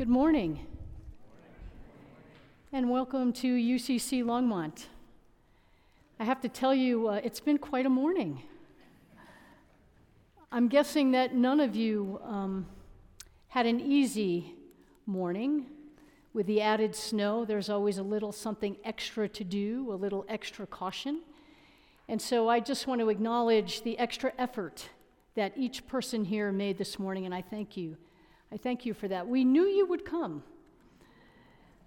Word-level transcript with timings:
Good 0.00 0.08
morning. 0.08 0.64
And 2.72 2.88
welcome 2.88 3.34
to 3.34 3.46
UCC 3.46 4.24
Longmont. 4.24 4.86
I 6.18 6.24
have 6.24 6.40
to 6.40 6.48
tell 6.48 6.74
you, 6.74 7.08
uh, 7.08 7.20
it's 7.22 7.38
been 7.38 7.58
quite 7.58 7.84
a 7.84 7.90
morning. 7.90 8.42
I'm 10.50 10.68
guessing 10.68 11.10
that 11.10 11.34
none 11.34 11.60
of 11.60 11.76
you 11.76 12.18
um, 12.24 12.64
had 13.48 13.66
an 13.66 13.78
easy 13.78 14.54
morning. 15.04 15.66
With 16.32 16.46
the 16.46 16.62
added 16.62 16.96
snow, 16.96 17.44
there's 17.44 17.68
always 17.68 17.98
a 17.98 18.02
little 18.02 18.32
something 18.32 18.78
extra 18.86 19.28
to 19.28 19.44
do, 19.44 19.92
a 19.92 19.96
little 19.96 20.24
extra 20.30 20.66
caution. 20.66 21.20
And 22.08 22.22
so 22.22 22.48
I 22.48 22.60
just 22.60 22.86
want 22.86 23.02
to 23.02 23.10
acknowledge 23.10 23.82
the 23.82 23.98
extra 23.98 24.32
effort 24.38 24.88
that 25.34 25.52
each 25.56 25.86
person 25.86 26.24
here 26.24 26.50
made 26.52 26.78
this 26.78 26.98
morning, 26.98 27.26
and 27.26 27.34
I 27.34 27.42
thank 27.42 27.76
you. 27.76 27.98
I 28.52 28.56
thank 28.56 28.84
you 28.84 28.94
for 28.94 29.08
that. 29.08 29.28
We 29.28 29.44
knew 29.44 29.64
you 29.64 29.86
would 29.86 30.04
come. 30.04 30.42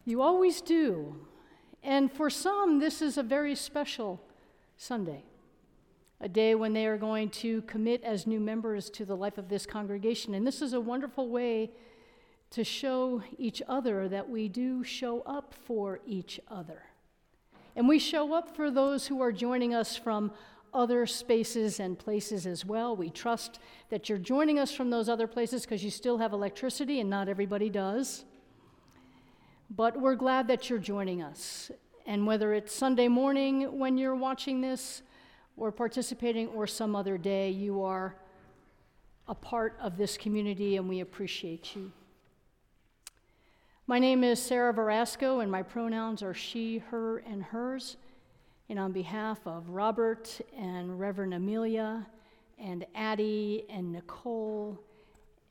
You 0.06 0.22
always 0.22 0.62
do. 0.62 1.16
And 1.84 2.12
for 2.12 2.30
some, 2.30 2.80
this 2.80 3.02
is 3.02 3.18
a 3.18 3.24
very 3.24 3.56
special 3.56 4.22
Sunday, 4.78 5.24
a 6.22 6.30
day 6.30 6.56
when 6.56 6.74
they 6.74 6.86
are 6.88 6.98
going 6.98 7.30
to 7.30 7.62
commit 7.64 8.04
as 8.04 8.26
new 8.26 8.40
members 8.40 8.90
to 8.92 9.06
the 9.06 9.16
life 9.16 9.38
of 9.38 9.50
this 9.50 9.66
congregation. 9.66 10.34
And 10.34 10.48
this 10.48 10.62
is 10.62 10.74
a 10.74 10.80
wonderful 10.80 11.30
way 11.30 11.72
to 12.52 12.64
show 12.64 13.24
each 13.38 13.62
other 13.68 14.08
that 14.08 14.30
we 14.30 14.48
do 14.48 14.84
show 14.84 15.22
up 15.22 15.54
for 15.66 16.00
each 16.06 16.40
other. 16.50 16.84
And 17.76 17.88
we 17.88 17.98
show 18.00 18.34
up 18.34 18.56
for 18.56 18.70
those 18.70 19.08
who 19.08 19.22
are 19.22 19.32
joining 19.32 19.74
us 19.74 19.98
from 19.98 20.32
other 20.74 21.06
spaces 21.06 21.80
and 21.80 21.98
places 21.98 22.46
as 22.46 22.66
well. 22.66 22.96
We 22.96 23.10
trust 23.10 23.60
that 23.90 24.10
you're 24.10 24.18
joining 24.18 24.60
us 24.60 24.72
from 24.72 24.90
those 24.90 25.10
other 25.10 25.28
places 25.28 25.64
because 25.64 25.84
you 25.84 25.92
still 25.92 26.18
have 26.18 26.34
electricity 26.34 27.00
and 27.00 27.10
not 27.10 27.30
everybody 27.30 27.70
does. 27.70 28.26
But 29.70 30.00
we're 30.00 30.16
glad 30.16 30.48
that 30.48 30.70
you're 30.70 30.80
joining 30.80 31.22
us. 31.22 31.72
And 32.06 32.28
whether 32.28 32.54
it's 32.54 32.74
Sunday 32.74 33.08
morning 33.08 33.80
when 33.80 33.98
you're 33.98 34.16
watching 34.16 34.62
this 34.62 35.02
or 35.56 35.72
participating 35.72 36.48
or 36.50 36.68
some 36.68 36.96
other 36.96 37.18
day, 37.18 37.50
you 37.50 37.84
are 37.84 38.16
a 39.28 39.36
part 39.36 39.78
of 39.82 39.98
this 39.98 40.18
community 40.18 40.78
and 40.78 40.90
we 40.90 41.00
appreciate 41.00 41.76
you. 41.76 41.92
My 43.86 44.00
name 44.00 44.24
is 44.24 44.42
Sarah 44.42 44.74
Verasco, 44.74 45.42
and 45.42 45.52
my 45.52 45.62
pronouns 45.62 46.24
are 46.24 46.34
she, 46.34 46.78
her, 46.78 47.18
and 47.18 47.44
hers. 47.44 47.98
And 48.74 48.80
on 48.80 48.92
behalf 48.92 49.38
of 49.46 49.70
Robert 49.70 50.42
and 50.58 51.00
Reverend 51.00 51.36
Amelia 51.36 52.08
and 52.58 52.88
Addie 52.96 53.66
and 53.70 53.94
Nicole 53.94 54.80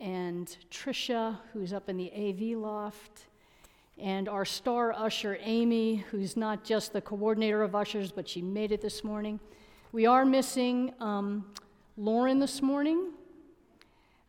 and 0.01 0.57
Trisha, 0.73 1.39
who's 1.53 1.73
up 1.73 1.89
in 1.89 1.97
the 1.97 2.11
AV 2.13 2.59
loft, 2.59 3.27
and 3.97 4.29
our 4.29 4.45
star 4.45 4.93
usher, 4.93 5.39
Amy, 5.41 5.99
who's 6.11 6.37
not 6.37 6.65
just 6.65 6.93
the 6.93 7.01
coordinator 7.01 7.63
of 7.63 7.77
ushers, 7.77 8.11
but 8.11 8.29
she 8.29 8.43
made 8.43 8.73
it 8.73 8.81
this 8.81 9.05
morning. 9.05 9.39
We 9.93 10.05
are 10.05 10.25
missing 10.25 10.93
um, 10.99 11.47
Lauren 11.97 12.41
this 12.41 12.61
morning, 12.61 13.13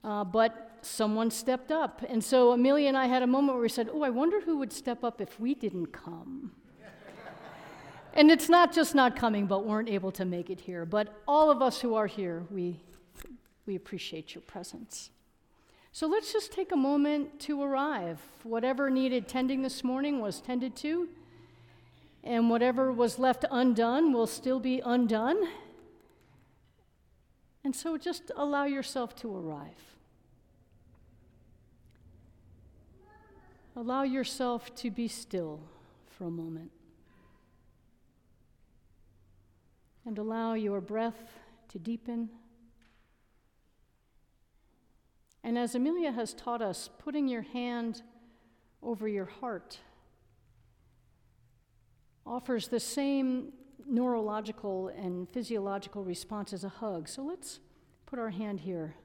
uh, 0.03 0.23
but 0.23 0.77
someone 0.83 1.31
stepped 1.31 1.71
up. 1.71 2.05
And 2.07 2.23
so 2.23 2.51
Amelia 2.51 2.89
and 2.89 2.97
I 2.97 3.07
had 3.07 3.23
a 3.23 3.27
moment 3.27 3.55
where 3.55 3.63
we 3.63 3.69
said, 3.69 3.89
Oh, 3.91 4.03
I 4.03 4.11
wonder 4.11 4.41
who 4.41 4.59
would 4.59 4.71
step 4.71 5.03
up 5.03 5.19
if 5.19 5.39
we 5.39 5.55
didn't 5.55 5.87
come. 5.87 6.51
And 8.13 8.29
it's 8.29 8.47
not 8.47 8.71
just 8.71 8.93
not 8.93 9.15
coming, 9.15 9.47
but 9.47 9.65
weren't 9.65 9.89
able 9.89 10.11
to 10.13 10.25
make 10.25 10.49
it 10.49 10.61
here. 10.61 10.85
But 10.85 11.21
all 11.27 11.49
of 11.49 11.61
us 11.61 11.81
who 11.81 11.95
are 11.95 12.05
here, 12.05 12.43
we, 12.51 12.79
we 13.65 13.75
appreciate 13.75 14.35
your 14.35 14.43
presence. 14.43 15.09
So 15.91 16.07
let's 16.07 16.31
just 16.31 16.51
take 16.51 16.71
a 16.71 16.75
moment 16.75 17.39
to 17.41 17.61
arrive. 17.61 18.19
Whatever 18.43 18.89
needed 18.89 19.27
tending 19.27 19.63
this 19.63 19.83
morning 19.83 20.21
was 20.21 20.41
tended 20.41 20.75
to, 20.77 21.09
and 22.23 22.49
whatever 22.49 22.91
was 22.91 23.19
left 23.19 23.45
undone 23.51 24.13
will 24.13 24.27
still 24.27 24.59
be 24.59 24.81
undone. 24.83 25.37
And 27.63 27.75
so 27.75 27.97
just 27.97 28.31
allow 28.35 28.65
yourself 28.65 29.15
to 29.17 29.35
arrive. 29.35 29.97
Allow 33.75 34.03
yourself 34.03 34.73
to 34.75 34.91
be 34.91 35.07
still 35.07 35.59
for 36.17 36.25
a 36.25 36.31
moment. 36.31 36.71
And 40.05 40.17
allow 40.17 40.53
your 40.53 40.81
breath 40.81 41.39
to 41.69 41.79
deepen. 41.79 42.29
And 45.43 45.57
as 45.57 45.75
Amelia 45.75 46.11
has 46.11 46.33
taught 46.33 46.61
us, 46.61 46.89
putting 46.99 47.27
your 47.27 47.41
hand 47.41 48.01
over 48.81 49.07
your 49.07 49.25
heart 49.25 49.79
offers 52.25 52.69
the 52.69 52.79
same 52.79 53.51
neurological 53.85 54.87
and 54.89 55.29
physiological 55.29 56.03
response 56.03 56.53
as 56.53 56.63
a 56.63 56.69
hug. 56.69 57.09
So 57.09 57.21
let's 57.23 57.59
put 58.05 58.19
our 58.19 58.29
hand 58.29 58.61
here. 58.61 58.95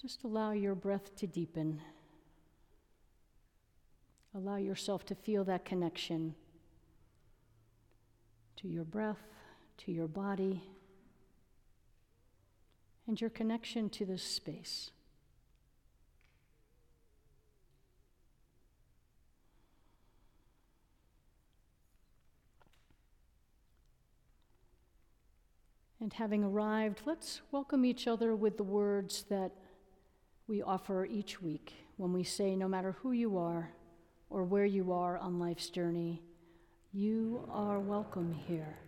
Just 0.00 0.22
allow 0.24 0.52
your 0.52 0.74
breath 0.74 1.16
to 1.16 1.26
deepen. 1.26 1.80
Allow 4.34 4.56
yourself 4.56 5.04
to 5.06 5.14
feel 5.14 5.42
that 5.44 5.64
connection 5.64 6.34
to 8.66 8.72
your 8.72 8.84
breath, 8.84 9.22
to 9.78 9.92
your 9.92 10.08
body, 10.08 10.60
and 13.06 13.20
your 13.20 13.30
connection 13.30 13.88
to 13.88 14.04
this 14.04 14.22
space. 14.24 14.90
And 26.00 26.12
having 26.12 26.42
arrived, 26.42 27.02
let's 27.04 27.42
welcome 27.52 27.84
each 27.84 28.08
other 28.08 28.34
with 28.34 28.56
the 28.56 28.64
words 28.64 29.24
that 29.28 29.52
we 30.48 30.60
offer 30.62 31.04
each 31.06 31.40
week 31.40 31.72
when 31.96 32.12
we 32.12 32.24
say, 32.24 32.56
no 32.56 32.68
matter 32.68 32.96
who 33.02 33.12
you 33.12 33.38
are 33.38 33.70
or 34.28 34.42
where 34.42 34.64
you 34.64 34.92
are 34.92 35.18
on 35.18 35.38
life's 35.38 35.70
journey, 35.70 36.22
you 36.96 37.46
are 37.52 37.78
welcome 37.78 38.32
here. 38.32 38.78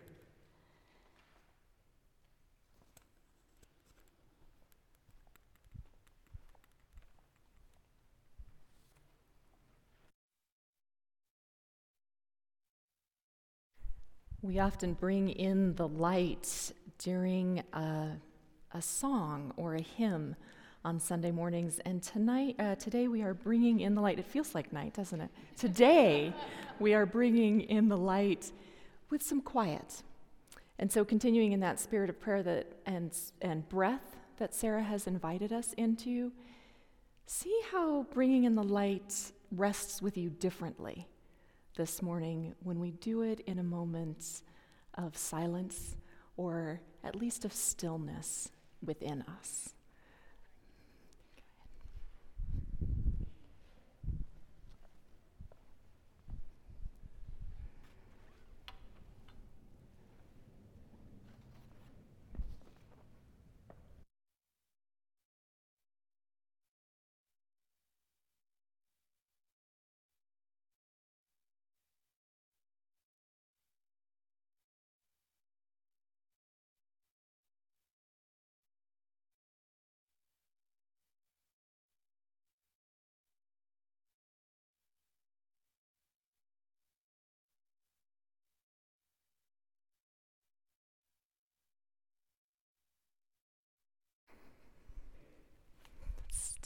We 14.41 14.57
often 14.57 14.93
bring 14.93 15.29
in 15.29 15.75
the 15.75 15.87
light 15.87 16.71
during 16.97 17.61
a, 17.73 18.13
a 18.73 18.81
song 18.81 19.53
or 19.55 19.75
a 19.75 19.81
hymn 19.81 20.35
on 20.85 20.99
Sunday 20.99 21.31
mornings. 21.31 21.79
And 21.85 22.01
tonight, 22.01 22.55
uh, 22.59 22.75
today 22.75 23.07
we 23.07 23.21
are 23.21 23.33
bringing 23.33 23.81
in 23.81 23.95
the 23.95 24.01
light. 24.01 24.19
It 24.19 24.25
feels 24.25 24.55
like 24.55 24.71
night, 24.71 24.93
doesn't 24.93 25.19
it? 25.19 25.29
Today 25.57 26.33
we 26.79 26.93
are 26.93 27.05
bringing 27.05 27.61
in 27.61 27.89
the 27.89 27.97
light 27.97 28.51
with 29.09 29.21
some 29.21 29.41
quiet. 29.41 30.03
And 30.77 30.91
so, 30.91 31.03
continuing 31.03 31.51
in 31.51 31.59
that 31.59 31.79
spirit 31.79 32.09
of 32.09 32.19
prayer 32.19 32.41
that 32.43 32.67
and 32.85 33.11
and 33.41 33.67
breath 33.67 34.15
that 34.37 34.53
Sarah 34.53 34.83
has 34.83 35.07
invited 35.07 35.51
us 35.51 35.73
into, 35.73 36.31
see 37.25 37.61
how 37.71 38.03
bringing 38.13 38.45
in 38.45 38.55
the 38.55 38.63
light 38.63 39.33
rests 39.51 40.01
with 40.01 40.17
you 40.17 40.29
differently 40.29 41.07
this 41.75 42.01
morning 42.01 42.55
when 42.63 42.79
we 42.79 42.91
do 42.91 43.21
it 43.21 43.41
in 43.41 43.59
a 43.59 43.63
moment 43.63 44.41
of 44.95 45.17
silence 45.17 45.95
or 46.37 46.79
at 47.03 47.15
least 47.15 47.43
of 47.43 47.53
stillness 47.53 48.49
within 48.81 49.23
us. 49.39 49.73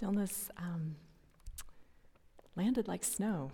Stillness 0.04 0.50
um, 0.58 0.98
landed 2.58 2.90
like 2.90 3.06
snow 3.06 3.50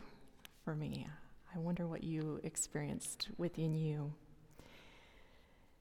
for 0.66 0.76
me. 0.76 1.06
I 1.54 1.60
wonder 1.60 1.86
what 1.86 2.04
you 2.04 2.40
experienced 2.44 3.28
within 3.38 3.76
you. 3.76 4.12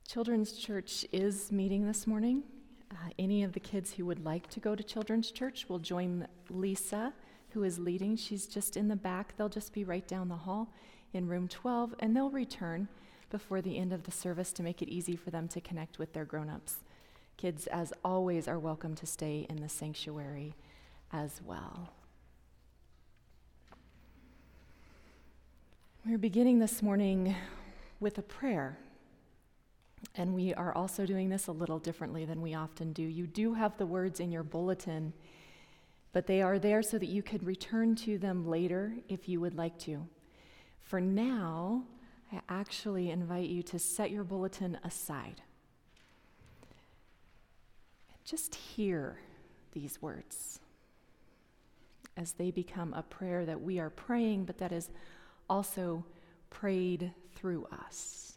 Children's 0.06 0.52
Church 0.52 1.06
is 1.10 1.50
meeting 1.50 1.86
this 1.86 2.06
morning. 2.06 2.42
Uh, 2.90 2.96
any 3.18 3.44
of 3.44 3.54
the 3.54 3.60
kids 3.60 3.94
who 3.94 4.04
would 4.04 4.22
like 4.26 4.50
to 4.50 4.60
go 4.60 4.74
to 4.74 4.82
Children's 4.82 5.30
Church 5.30 5.70
will 5.70 5.78
join 5.78 6.28
Lisa, 6.50 7.14
who 7.52 7.62
is 7.62 7.78
leading. 7.78 8.14
She's 8.14 8.46
just 8.46 8.76
in 8.76 8.88
the 8.88 8.96
back. 8.96 9.38
They'll 9.38 9.48
just 9.48 9.72
be 9.72 9.84
right 9.84 10.06
down 10.06 10.28
the 10.28 10.36
hall 10.36 10.74
in 11.14 11.28
room 11.28 11.48
12, 11.48 11.94
and 11.98 12.14
they'll 12.14 12.28
return 12.28 12.88
before 13.30 13.62
the 13.62 13.78
end 13.78 13.94
of 13.94 14.02
the 14.02 14.12
service 14.12 14.52
to 14.52 14.62
make 14.62 14.82
it 14.82 14.90
easy 14.90 15.16
for 15.16 15.30
them 15.30 15.48
to 15.48 15.62
connect 15.62 15.98
with 15.98 16.12
their 16.12 16.26
grown 16.26 16.50
ups. 16.50 16.80
Kids, 17.38 17.68
as 17.68 17.92
always, 18.04 18.48
are 18.48 18.58
welcome 18.58 18.96
to 18.96 19.06
stay 19.06 19.46
in 19.48 19.60
the 19.60 19.68
sanctuary 19.68 20.56
as 21.12 21.40
well. 21.44 21.92
We're 26.04 26.18
beginning 26.18 26.58
this 26.58 26.82
morning 26.82 27.36
with 28.00 28.18
a 28.18 28.22
prayer. 28.22 28.76
And 30.16 30.34
we 30.34 30.52
are 30.52 30.74
also 30.74 31.06
doing 31.06 31.28
this 31.28 31.46
a 31.46 31.52
little 31.52 31.78
differently 31.78 32.24
than 32.24 32.42
we 32.42 32.54
often 32.54 32.92
do. 32.92 33.04
You 33.04 33.28
do 33.28 33.54
have 33.54 33.78
the 33.78 33.86
words 33.86 34.18
in 34.18 34.32
your 34.32 34.42
bulletin, 34.42 35.12
but 36.12 36.26
they 36.26 36.42
are 36.42 36.58
there 36.58 36.82
so 36.82 36.98
that 36.98 37.08
you 37.08 37.22
could 37.22 37.44
return 37.44 37.94
to 37.96 38.18
them 38.18 38.48
later 38.48 38.94
if 39.08 39.28
you 39.28 39.40
would 39.40 39.54
like 39.54 39.78
to. 39.80 40.08
For 40.82 41.00
now, 41.00 41.84
I 42.32 42.40
actually 42.48 43.10
invite 43.10 43.48
you 43.48 43.62
to 43.62 43.78
set 43.78 44.10
your 44.10 44.24
bulletin 44.24 44.76
aside. 44.82 45.42
Just 48.28 48.54
hear 48.54 49.20
these 49.72 50.02
words 50.02 50.60
as 52.14 52.32
they 52.32 52.50
become 52.50 52.92
a 52.92 53.02
prayer 53.02 53.46
that 53.46 53.62
we 53.62 53.78
are 53.78 53.88
praying, 53.88 54.44
but 54.44 54.58
that 54.58 54.70
is 54.70 54.90
also 55.48 56.04
prayed 56.50 57.14
through 57.34 57.66
us. 57.72 58.36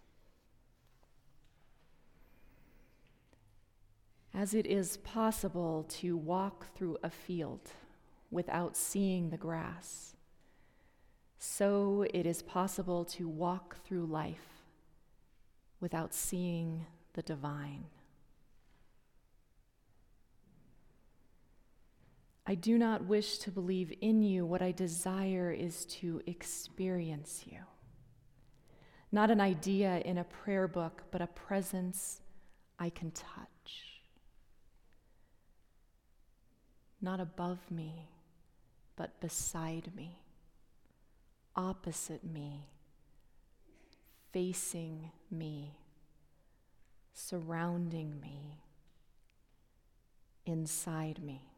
As 4.34 4.54
it 4.54 4.66
is 4.66 4.96
possible 4.96 5.86
to 5.90 6.16
walk 6.16 6.74
through 6.74 6.98
a 7.04 7.10
field 7.10 7.72
without 8.30 8.78
seeing 8.78 9.30
the 9.30 9.36
grass, 9.36 10.16
so 11.38 12.06
it 12.14 12.26
is 12.26 12.42
possible 12.42 13.04
to 13.04 13.28
walk 13.28 13.84
through 13.84 14.06
life 14.06 14.64
without 15.82 16.14
seeing 16.14 16.86
the 17.12 17.22
divine. 17.22 17.88
I 22.52 22.56
do 22.56 22.78
not 22.78 23.06
wish 23.06 23.38
to 23.38 23.50
believe 23.50 23.94
in 24.02 24.22
you. 24.24 24.46
What 24.46 24.62
I 24.62 24.74
desire 24.74 25.54
is 25.54 25.86
to 25.86 26.22
experience 26.26 27.46
you. 27.46 27.60
Not 29.10 29.32
an 29.32 29.40
idea 29.40 30.00
in 30.00 30.18
a 30.18 30.26
prayer 30.26 30.68
book, 30.68 31.04
but 31.12 31.22
a 31.22 31.28
presence 31.28 32.20
I 32.78 32.90
can 32.90 33.12
touch. 33.12 34.02
Not 37.02 37.22
above 37.22 37.60
me, 37.72 38.10
but 38.98 39.22
beside 39.22 39.96
me 39.96 40.18
opposite 41.56 42.26
me, 42.26 42.68
facing 44.34 45.12
me, 45.30 45.78
surrounding 47.14 48.20
me, 48.20 48.60
inside 50.46 51.24
me. 51.24 51.51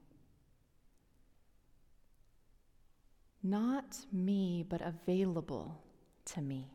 Not 3.44 3.98
me, 4.12 4.66
but 4.68 4.82
available 4.82 5.84
to 6.26 6.42
me. 6.42 6.72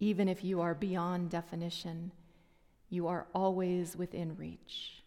Even 0.00 0.28
if 0.28 0.42
you 0.42 0.60
are 0.60 0.74
beyond 0.74 1.30
definition, 1.30 2.10
you 2.88 3.06
are 3.06 3.28
always 3.32 3.96
within 3.96 4.34
reach. 4.36 5.04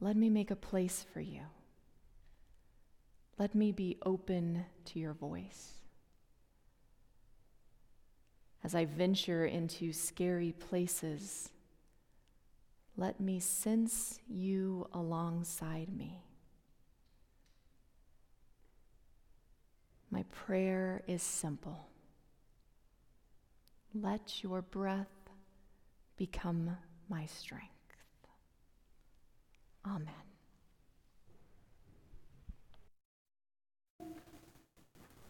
Let 0.00 0.16
me 0.16 0.30
make 0.30 0.50
a 0.50 0.56
place 0.56 1.04
for 1.12 1.20
you. 1.20 1.42
Let 3.38 3.54
me 3.54 3.72
be 3.72 3.98
open 4.06 4.64
to 4.86 4.98
your 4.98 5.12
voice. 5.12 5.72
As 8.64 8.74
I 8.74 8.86
venture 8.86 9.44
into 9.44 9.92
scary 9.92 10.52
places, 10.52 11.50
let 12.96 13.20
me 13.20 13.38
sense 13.38 14.18
you 14.28 14.88
alongside 14.92 15.94
me. 15.94 16.22
My 20.10 20.24
prayer 20.30 21.02
is 21.06 21.22
simple. 21.22 21.86
Let 23.94 24.42
your 24.42 24.62
breath 24.62 25.06
become 26.16 26.76
my 27.08 27.26
strength. 27.26 27.64
Amen. 29.86 30.08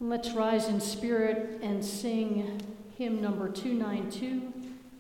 Let's 0.01 0.31
rise 0.31 0.69
in 0.69 0.81
spirit 0.81 1.61
and 1.61 1.85
sing 1.85 2.61
hymn 2.97 3.21
number 3.21 3.49
292, 3.49 4.53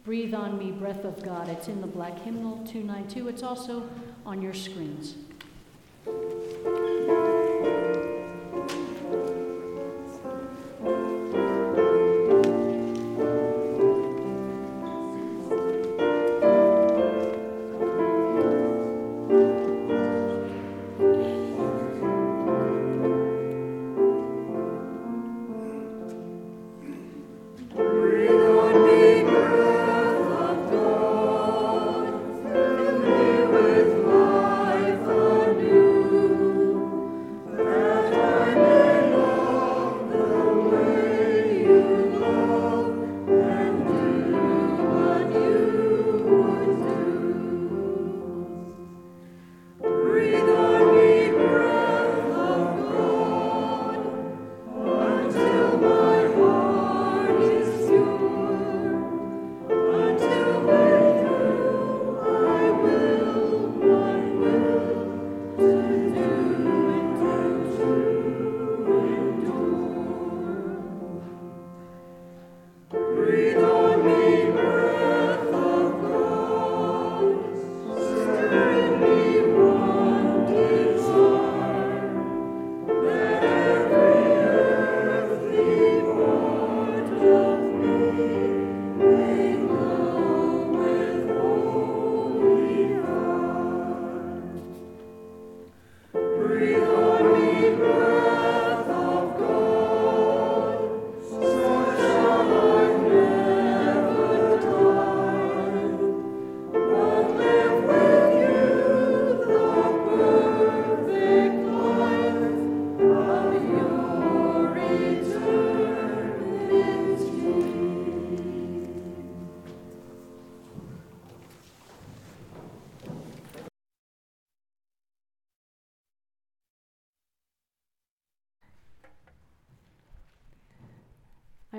Breathe 0.04 0.34
on 0.34 0.58
Me, 0.58 0.72
Breath 0.72 1.04
of 1.04 1.22
God. 1.22 1.48
It's 1.48 1.68
in 1.68 1.80
the 1.80 1.86
black 1.86 2.18
hymnal 2.20 2.64
292. 2.66 3.28
It's 3.28 3.42
also 3.44 3.88
on 4.26 4.42
your 4.42 4.54
screens. 4.54 5.14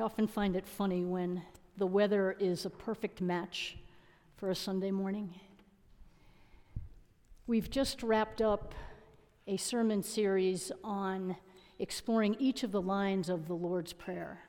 Often 0.09 0.25
find 0.25 0.55
it 0.55 0.65
funny 0.65 1.05
when 1.05 1.39
the 1.77 1.85
weather 1.85 2.35
is 2.39 2.65
a 2.65 2.69
perfect 2.71 3.21
match 3.21 3.77
for 4.37 4.49
a 4.49 4.55
Sunday 4.55 4.89
morning. 4.89 5.35
We've 7.45 7.69
just 7.69 8.01
wrapped 8.01 8.41
up 8.41 8.73
a 9.45 9.55
sermon 9.55 10.01
series 10.01 10.71
on 10.83 11.35
exploring 11.77 12.35
each 12.39 12.63
of 12.63 12.71
the 12.71 12.81
lines 12.81 13.29
of 13.29 13.47
the 13.47 13.53
Lord's 13.53 13.93
Prayer. 13.93 14.39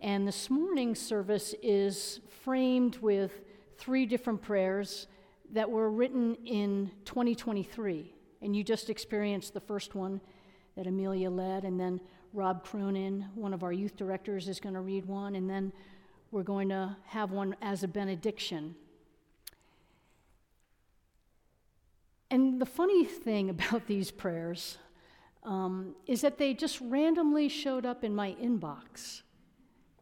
And 0.00 0.26
this 0.26 0.48
morning's 0.48 0.98
service 0.98 1.54
is 1.62 2.20
framed 2.42 2.96
with 3.02 3.42
three 3.76 4.06
different 4.06 4.40
prayers 4.40 5.08
that 5.52 5.70
were 5.70 5.90
written 5.90 6.36
in 6.46 6.90
2023. 7.04 8.14
And 8.40 8.56
you 8.56 8.64
just 8.64 8.88
experienced 8.88 9.52
the 9.52 9.60
first 9.60 9.94
one 9.94 10.22
that 10.76 10.86
Amelia 10.86 11.30
led, 11.30 11.64
and 11.64 11.78
then 11.80 12.00
Rob 12.32 12.64
Cronin, 12.64 13.26
one 13.34 13.54
of 13.54 13.62
our 13.62 13.72
youth 13.72 13.96
directors, 13.96 14.48
is 14.48 14.60
going 14.60 14.74
to 14.74 14.80
read 14.80 15.06
one, 15.06 15.34
and 15.34 15.48
then 15.48 15.72
we're 16.30 16.42
going 16.42 16.68
to 16.68 16.96
have 17.06 17.30
one 17.30 17.56
as 17.62 17.82
a 17.82 17.88
benediction. 17.88 18.74
And 22.30 22.60
the 22.60 22.66
funny 22.66 23.04
thing 23.04 23.50
about 23.50 23.86
these 23.86 24.10
prayers 24.10 24.78
um, 25.44 25.94
is 26.06 26.20
that 26.22 26.38
they 26.38 26.52
just 26.52 26.80
randomly 26.80 27.48
showed 27.48 27.86
up 27.86 28.04
in 28.04 28.14
my 28.14 28.36
inbox, 28.42 29.22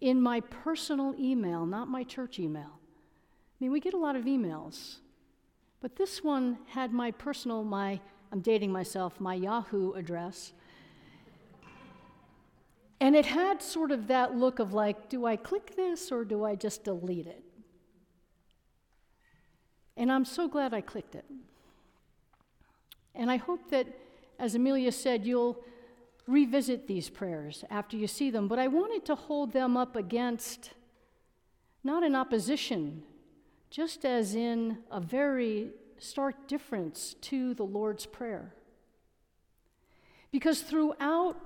in 0.01 0.21
my 0.21 0.41
personal 0.41 1.15
email, 1.19 1.67
not 1.67 1.87
my 1.89 2.03
church 2.03 2.39
email. 2.39 2.81
I 2.81 3.57
mean, 3.61 3.71
we 3.71 3.79
get 3.79 3.95
a 3.95 3.99
lot 3.99 4.17
of 4.17 4.25
emails, 4.25 4.97
but 5.81 5.97
this 5.97 6.25
one 6.25 6.59
had 6.67 6.93
my 6.93 7.11
personal, 7.11 7.63
my, 7.63 8.01
I'm 8.33 8.41
dating 8.41 8.73
myself, 8.73 9.21
my 9.21 9.35
Yahoo 9.35 9.93
address. 9.93 10.53
And 13.05 13.15
it 13.15 13.27
had 13.27 13.61
sort 13.61 13.91
of 13.91 14.07
that 14.07 14.35
look 14.35 14.59
of 14.59 14.73
like, 14.73 15.11
do 15.11 15.27
I 15.27 15.37
click 15.37 15.77
this 15.77 16.11
or 16.11 16.25
do 16.25 16.43
I 16.43 16.55
just 16.55 16.85
delete 16.85 17.27
it? 17.27 17.45
And 19.95 20.11
I'm 20.11 20.25
so 20.25 20.49
glad 20.49 20.73
I 20.73 20.81
clicked 20.81 21.15
it. 21.15 21.27
And 23.15 23.31
I 23.31 23.37
hope 23.37 23.69
that, 23.73 23.87
as 24.39 24.55
Amelia 24.55 24.91
said, 24.91 25.27
you'll 25.27 25.63
revisit 26.27 26.87
these 26.87 27.11
prayers 27.11 27.63
after 27.69 27.95
you 27.99 28.07
see 28.07 28.31
them. 28.31 28.49
But 28.49 28.59
I 28.59 28.69
wanted 28.69 29.05
to 29.05 29.15
hold 29.15 29.53
them 29.53 29.77
up 29.77 29.97
against, 29.97 30.71
not 31.83 32.05
in 32.05 32.15
opposition, 32.15 33.03
just 33.69 34.07
as 34.07 34.35
in 34.35 34.79
a 34.91 34.99
very 34.99 35.73
stark 35.99 36.49
difference 36.49 37.17
to 37.21 37.53
the 37.53 37.65
Lord's 37.65 38.07
Prayer. 38.07 38.55
Because 40.33 40.63
throughout 40.63 41.37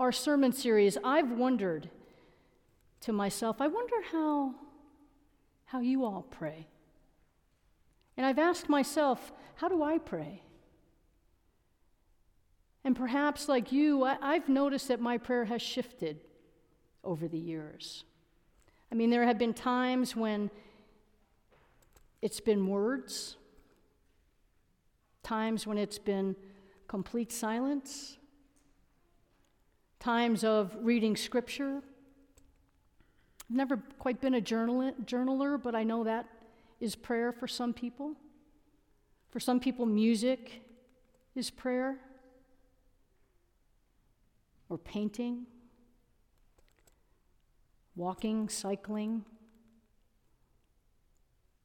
our 0.00 0.10
sermon 0.10 0.50
series, 0.50 0.96
I've 1.04 1.30
wondered 1.30 1.90
to 3.02 3.12
myself, 3.12 3.60
I 3.60 3.66
wonder 3.66 3.96
how, 4.10 4.54
how 5.66 5.80
you 5.80 6.06
all 6.06 6.26
pray. 6.30 6.66
And 8.16 8.24
I've 8.24 8.38
asked 8.38 8.70
myself, 8.70 9.30
how 9.56 9.68
do 9.68 9.82
I 9.82 9.98
pray? 9.98 10.42
And 12.82 12.96
perhaps, 12.96 13.46
like 13.46 13.72
you, 13.72 14.04
I, 14.04 14.34
have 14.34 14.48
noticed 14.48 14.88
that 14.88 15.00
my 15.00 15.18
prayer 15.18 15.44
has 15.44 15.60
shifted 15.60 16.20
over 17.04 17.28
the 17.28 17.38
years. 17.38 18.04
I 18.90 18.94
mean, 18.94 19.10
there 19.10 19.26
have 19.26 19.36
been 19.36 19.52
times 19.52 20.16
when 20.16 20.50
it's 22.22 22.40
been 22.40 22.66
words, 22.66 23.36
times 25.22 25.66
when 25.66 25.76
it's 25.76 25.98
been 25.98 26.36
complete 26.88 27.30
silence, 27.30 28.16
times 30.00 30.42
of 30.42 30.74
reading 30.80 31.14
scripture. 31.14 31.82
I've 33.48 33.56
never 33.56 33.76
quite 33.98 34.20
been 34.20 34.34
a 34.34 34.40
journal- 34.40 34.94
journaler, 35.04 35.62
but 35.62 35.74
I 35.74 35.84
know 35.84 36.04
that 36.04 36.26
is 36.80 36.96
prayer 36.96 37.30
for 37.32 37.46
some 37.46 37.72
people. 37.72 38.16
For 39.28 39.38
some 39.38 39.60
people, 39.60 39.86
music 39.86 40.62
is 41.34 41.50
prayer, 41.50 42.00
or 44.68 44.78
painting, 44.78 45.46
walking, 47.94 48.48
cycling, 48.48 49.24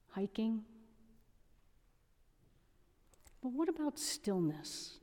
hiking. 0.10 0.65
But 3.42 3.50
what 3.54 3.70
about 3.70 3.98
stillness? 3.98 5.00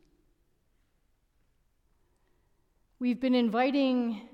We've 3.02 3.18
been 3.18 3.34
inviting 3.34 4.28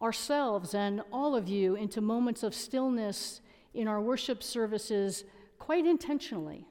ourselves 0.00 0.72
and 0.72 1.02
all 1.12 1.36
of 1.36 1.46
you 1.46 1.74
into 1.74 2.00
moments 2.00 2.42
of 2.42 2.54
stillness 2.54 3.42
in 3.74 3.86
our 3.86 4.00
worship 4.00 4.42
services 4.42 5.24
quite 5.58 5.84
intentionally. 5.84 6.66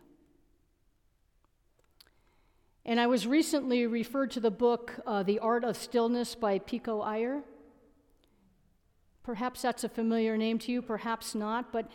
And 2.84 3.00
I 3.00 3.06
was 3.06 3.28
recently 3.28 3.86
referred 3.86 4.32
to 4.32 4.40
the 4.40 4.50
book 4.50 5.00
uh, 5.06 5.22
The 5.22 5.38
Art 5.38 5.64
of 5.64 5.78
Stillness 5.78 6.34
by 6.34 6.58
Pico 6.58 7.02
Iyer. 7.02 7.44
Perhaps 9.22 9.62
that's 9.62 9.84
a 9.84 9.90
familiar 9.90 10.38
name 10.38 10.58
to 10.58 10.72
you, 10.72 10.82
perhaps 10.82 11.36
not, 11.36 11.72
but 11.72 11.88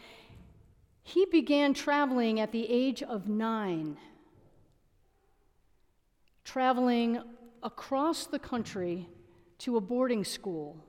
he 1.03 1.27
began 1.33 1.75
traveling 1.75 2.39
at 2.39 2.53
the 2.53 2.71
age 2.71 3.03
of 3.03 3.29
nine, 3.29 3.97
traveling 6.45 7.25
across 7.63 8.27
the 8.27 8.39
country 8.39 9.09
to 9.59 9.77
a 9.77 9.81
boarding 9.81 10.25
school. 10.25 10.85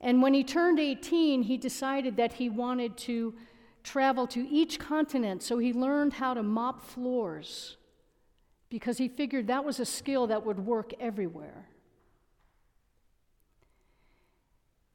And 0.00 0.22
when 0.22 0.32
he 0.32 0.44
turned 0.44 0.78
18, 0.78 1.42
he 1.42 1.56
decided 1.56 2.16
that 2.16 2.34
he 2.34 2.48
wanted 2.48 2.96
to 2.98 3.34
travel 3.82 4.26
to 4.28 4.48
each 4.48 4.78
continent, 4.78 5.42
so 5.42 5.58
he 5.58 5.72
learned 5.72 6.14
how 6.14 6.34
to 6.34 6.42
mop 6.42 6.80
floors 6.82 7.76
because 8.68 8.98
he 8.98 9.08
figured 9.08 9.48
that 9.48 9.64
was 9.64 9.80
a 9.80 9.84
skill 9.84 10.28
that 10.28 10.46
would 10.46 10.60
work 10.60 10.92
everywhere. 11.00 11.66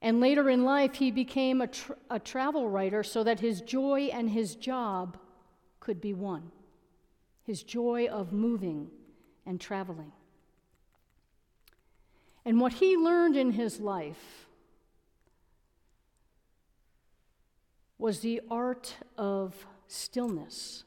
And 0.02 0.20
later 0.20 0.50
in 0.50 0.64
life, 0.64 0.96
he 0.96 1.12
became 1.12 1.62
a, 1.62 1.70
a 2.10 2.20
travel 2.20 2.70
writer 2.70 3.04
so 3.04 3.24
that 3.24 3.40
his 3.40 3.62
joy 3.62 4.10
and 4.14 4.30
his 4.30 4.56
job 4.56 5.18
could 5.80 6.00
be 6.02 6.14
one 6.14 6.52
his 7.46 7.62
joy 7.62 8.08
of 8.08 8.34
moving 8.34 8.90
and 9.46 9.60
traveling. 9.60 10.12
And 12.46 12.60
what 12.60 12.74
he 12.74 12.96
learned 12.96 13.36
in 13.36 13.52
his 13.52 13.80
life 13.80 14.48
was 17.98 18.20
the 18.20 18.42
art 18.52 18.96
of 19.18 19.66
stillness. 19.88 20.84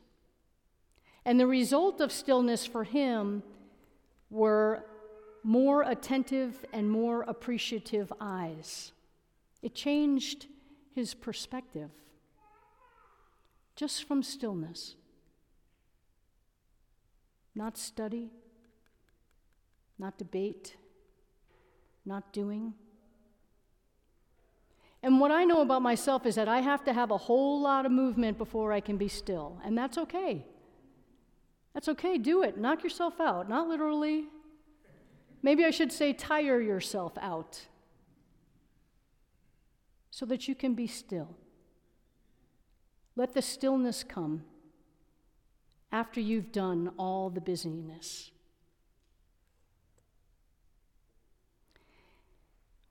And 1.24 1.38
the 1.38 1.46
result 1.46 2.00
of 2.00 2.12
stillness 2.12 2.64
for 2.64 2.84
him 2.84 3.42
were 4.30 4.84
more 5.42 5.82
attentive 5.82 6.64
and 6.72 6.90
more 6.90 7.22
appreciative 7.22 8.12
eyes. 8.20 8.92
It 9.62 9.74
changed 9.74 10.46
his 10.94 11.14
perspective 11.14 11.90
just 13.78 14.02
from 14.04 14.24
stillness. 14.24 14.96
Not 17.54 17.78
study, 17.78 18.32
not 19.98 20.18
debate, 20.18 20.76
not 22.04 22.32
doing. 22.32 22.74
And 25.02 25.20
what 25.20 25.30
I 25.30 25.44
know 25.44 25.60
about 25.60 25.82
myself 25.82 26.26
is 26.26 26.34
that 26.34 26.48
I 26.48 26.60
have 26.60 26.84
to 26.84 26.92
have 26.92 27.10
a 27.10 27.16
whole 27.16 27.60
lot 27.60 27.86
of 27.86 27.92
movement 27.92 28.36
before 28.36 28.72
I 28.72 28.80
can 28.80 28.96
be 28.96 29.08
still, 29.08 29.60
and 29.64 29.76
that's 29.76 29.96
okay. 29.98 30.44
That's 31.74 31.88
okay, 31.88 32.18
do 32.18 32.42
it. 32.42 32.58
Knock 32.58 32.82
yourself 32.82 33.20
out, 33.20 33.48
not 33.48 33.68
literally. 33.68 34.26
Maybe 35.42 35.64
I 35.64 35.70
should 35.70 35.92
say, 35.92 36.12
tire 36.12 36.60
yourself 36.60 37.12
out 37.20 37.66
so 40.10 40.26
that 40.26 40.48
you 40.48 40.54
can 40.56 40.74
be 40.74 40.88
still. 40.88 41.36
Let 43.14 43.34
the 43.34 43.42
stillness 43.42 44.02
come 44.02 44.42
after 45.92 46.20
you've 46.20 46.50
done 46.50 46.90
all 46.98 47.30
the 47.30 47.40
busyness. 47.40 48.32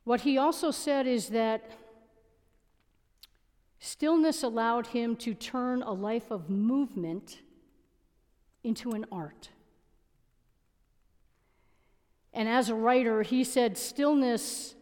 What 0.08 0.22
he 0.22 0.38
also 0.38 0.72
said 0.72 1.06
is 1.06 1.28
that 1.32 1.70
stillness 3.78 4.42
allowed 4.42 4.88
him 4.88 5.18
to 5.18 5.34
turn 5.34 5.82
a 5.82 5.92
life 5.92 6.32
of 6.32 6.50
movement 6.50 7.40
into 8.64 8.92
an 8.92 9.06
art. 9.12 9.50
And 12.32 12.48
as 12.48 12.70
a 12.70 12.74
writer, 12.74 13.22
he 13.22 13.44
said, 13.44 13.78
stillness, 13.78 14.76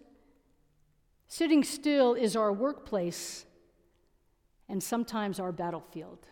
sitting 1.27 1.63
still, 1.63 2.13
is 2.13 2.35
our 2.35 2.53
workplace 2.53 3.47
and 4.69 4.83
sometimes 4.83 5.39
our 5.39 5.51
battlefield. 5.51 6.27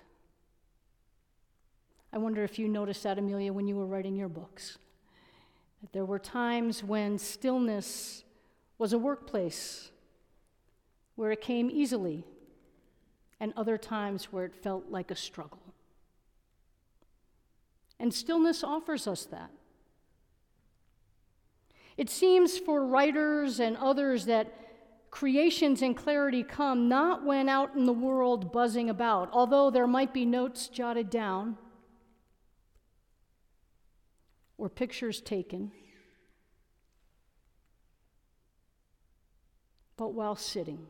I 2.14 2.20
wonder 2.20 2.44
if 2.44 2.60
you 2.60 2.68
noticed 2.68 3.02
that, 3.02 3.18
Amelia, 3.18 3.54
when 3.54 3.66
you 3.66 3.76
were 3.76 3.88
writing 3.88 4.16
your 4.16 4.30
books 4.30 4.78
That 5.82 5.94
there 5.94 6.06
were 6.06 6.20
times 6.20 6.84
when 6.84 7.18
stillness 7.18 8.23
was 8.84 8.92
a 8.92 8.98
workplace 8.98 9.92
where 11.16 11.32
it 11.32 11.40
came 11.40 11.70
easily, 11.70 12.26
and 13.40 13.54
other 13.56 13.78
times 13.78 14.26
where 14.26 14.44
it 14.44 14.54
felt 14.54 14.90
like 14.90 15.10
a 15.10 15.16
struggle. 15.16 15.74
And 17.98 18.14
stillness 18.14 18.62
offers 18.62 19.08
us 19.08 19.24
that. 19.28 19.52
It 21.96 22.10
seems 22.10 22.58
for 22.58 22.86
writers 22.86 23.62
and 23.62 23.78
others 23.78 24.26
that 24.26 24.54
creations 25.10 25.82
and 25.82 25.96
clarity 25.96 26.44
come 26.44 26.90
not 26.90 27.24
when 27.24 27.48
out 27.48 27.76
in 27.76 27.86
the 27.86 27.94
world 27.94 28.52
buzzing 28.52 28.90
about, 28.90 29.30
although 29.32 29.70
there 29.70 29.88
might 29.88 30.14
be 30.14 30.26
notes 30.26 30.68
jotted 30.68 31.10
down 31.10 31.58
or 34.58 34.68
pictures 34.68 35.22
taken, 35.22 35.72
but 39.98 40.14
while 40.14 40.36
sitting 40.36 40.88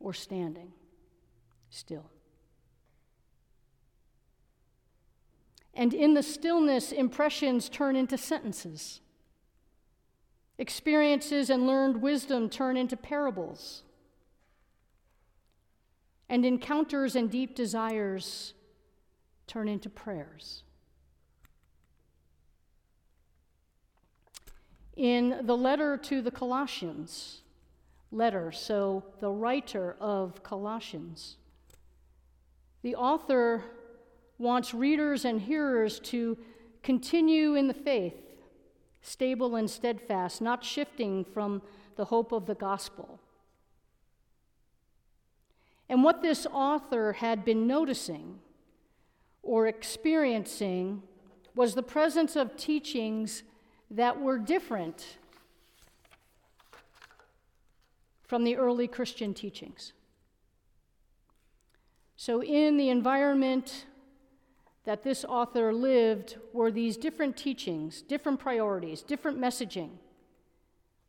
or 0.00 0.12
standing 0.12 0.72
still. 1.70 2.10
And 5.74 5.92
in 5.92 6.14
the 6.14 6.22
stillness, 6.22 6.92
impressions 6.92 7.68
turn 7.68 7.96
into 7.96 8.16
sentences. 8.16 9.00
Experiences 10.56 11.50
and 11.50 11.66
learned 11.66 12.00
wisdom 12.00 12.48
turn 12.48 12.76
into 12.76 12.96
parables. 12.96 13.82
And 16.28 16.44
encounters 16.44 17.16
and 17.16 17.30
deep 17.30 17.56
desires 17.56 18.54
turn 19.46 19.68
into 19.68 19.90
prayers. 19.90 20.62
In 24.96 25.40
the 25.42 25.56
letter 25.56 25.96
to 25.96 26.22
the 26.22 26.30
Colossians, 26.30 27.40
letter, 28.14 28.52
so 28.52 29.04
the 29.20 29.30
writer 29.30 29.96
of 30.00 30.42
Colossians, 30.42 31.36
the 32.82 32.94
author 32.94 33.64
wants 34.38 34.74
readers 34.74 35.24
and 35.24 35.40
hearers 35.40 35.98
to 36.00 36.36
continue 36.82 37.54
in 37.54 37.66
the 37.68 37.74
faith 37.74 38.14
stable 39.00 39.54
and 39.56 39.68
steadfast, 39.68 40.40
not 40.40 40.64
shifting 40.64 41.24
from 41.24 41.60
the 41.96 42.06
hope 42.06 42.32
of 42.32 42.46
the 42.46 42.54
gospel. 42.54 43.20
And 45.90 46.02
what 46.02 46.22
this 46.22 46.46
author 46.50 47.12
had 47.12 47.44
been 47.44 47.66
noticing 47.66 48.38
or 49.42 49.66
experiencing 49.66 51.02
was 51.54 51.74
the 51.74 51.82
presence 51.82 52.34
of 52.34 52.56
teachings 52.56 53.42
that 53.90 54.20
were 54.20 54.38
different 54.38 55.18
from 58.26 58.44
the 58.44 58.56
early 58.56 58.88
Christian 58.88 59.34
teachings. 59.34 59.92
So, 62.16 62.42
in 62.42 62.76
the 62.76 62.88
environment 62.88 63.86
that 64.84 65.02
this 65.02 65.24
author 65.24 65.72
lived 65.72 66.36
were 66.52 66.70
these 66.70 66.96
different 66.96 67.36
teachings, 67.36 68.02
different 68.02 68.38
priorities, 68.38 69.02
different 69.02 69.38
messaging, 69.38 69.90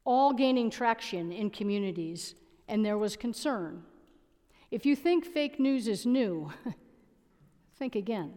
all 0.03 0.33
gaining 0.33 0.69
traction 0.69 1.31
in 1.31 1.49
communities, 1.49 2.35
and 2.67 2.85
there 2.85 2.97
was 2.97 3.15
concern. 3.15 3.83
If 4.71 4.85
you 4.85 4.95
think 4.95 5.25
fake 5.25 5.59
news 5.59 5.87
is 5.87 6.05
new, 6.05 6.51
think 7.77 7.95
again. 7.95 8.33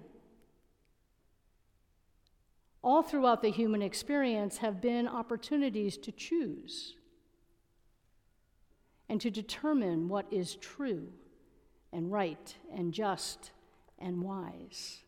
All 2.82 3.02
throughout 3.02 3.42
the 3.42 3.50
human 3.50 3.82
experience 3.82 4.58
have 4.58 4.80
been 4.80 5.08
opportunities 5.08 5.96
to 5.98 6.12
choose 6.12 6.94
and 9.08 9.20
to 9.20 9.30
determine 9.30 10.08
what 10.08 10.26
is 10.30 10.56
true 10.56 11.08
and 11.92 12.12
right 12.12 12.56
and 12.74 12.92
just 12.92 13.52
and 13.98 14.22
wise. 14.22 15.02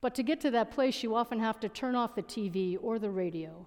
But 0.00 0.14
to 0.14 0.22
get 0.22 0.40
to 0.42 0.50
that 0.52 0.70
place, 0.70 1.02
you 1.02 1.14
often 1.14 1.40
have 1.40 1.58
to 1.60 1.68
turn 1.68 1.94
off 1.96 2.14
the 2.14 2.22
TV 2.22 2.78
or 2.80 2.98
the 2.98 3.10
radio, 3.10 3.66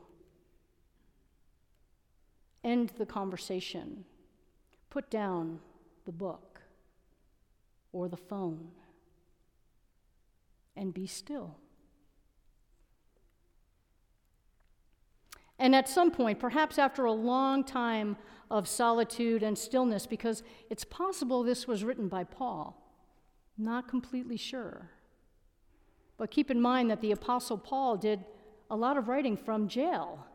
end 2.64 2.94
the 2.98 3.06
conversation, 3.06 4.06
put 4.90 5.10
down 5.10 5.60
the 6.06 6.12
book 6.12 6.62
or 7.92 8.08
the 8.08 8.18
phone, 8.18 8.70
and 10.76 10.94
be 10.94 11.06
still. 11.06 11.61
And 15.62 15.76
at 15.76 15.88
some 15.88 16.10
point, 16.10 16.40
perhaps 16.40 16.80
after 16.80 17.06
a 17.06 17.12
long 17.12 17.64
time 17.64 18.18
of 18.50 18.68
solitude 18.68 19.44
and 19.44 19.56
stillness, 19.56 20.08
because 20.08 20.42
it's 20.72 20.84
possible 20.84 21.44
this 21.44 21.68
was 21.68 21.84
written 21.84 22.08
by 22.08 22.24
Paul, 22.24 22.84
not 23.60 23.88
completely 23.88 24.38
sure. 24.38 24.90
But 26.18 26.32
keep 26.32 26.50
in 26.50 26.60
mind 26.60 26.90
that 26.90 27.00
the 27.00 27.12
Apostle 27.12 27.60
Paul 27.60 27.96
did 27.96 28.26
a 28.72 28.76
lot 28.76 28.98
of 28.98 29.08
writing 29.08 29.38
from 29.38 29.68
jail. 29.68 30.26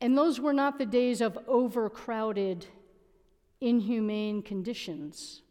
And 0.00 0.16
those 0.16 0.38
were 0.38 0.52
not 0.52 0.78
the 0.78 0.86
days 0.86 1.20
of 1.20 1.36
overcrowded, 1.48 2.66
inhumane 3.60 4.42
conditions. 4.42 5.42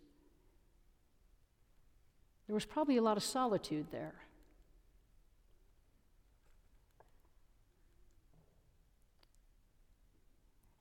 There 2.47 2.53
was 2.53 2.65
probably 2.65 2.95
a 2.95 3.01
lot 3.01 3.17
of 3.17 3.23
solitude 3.23 3.87
there. 3.91 4.15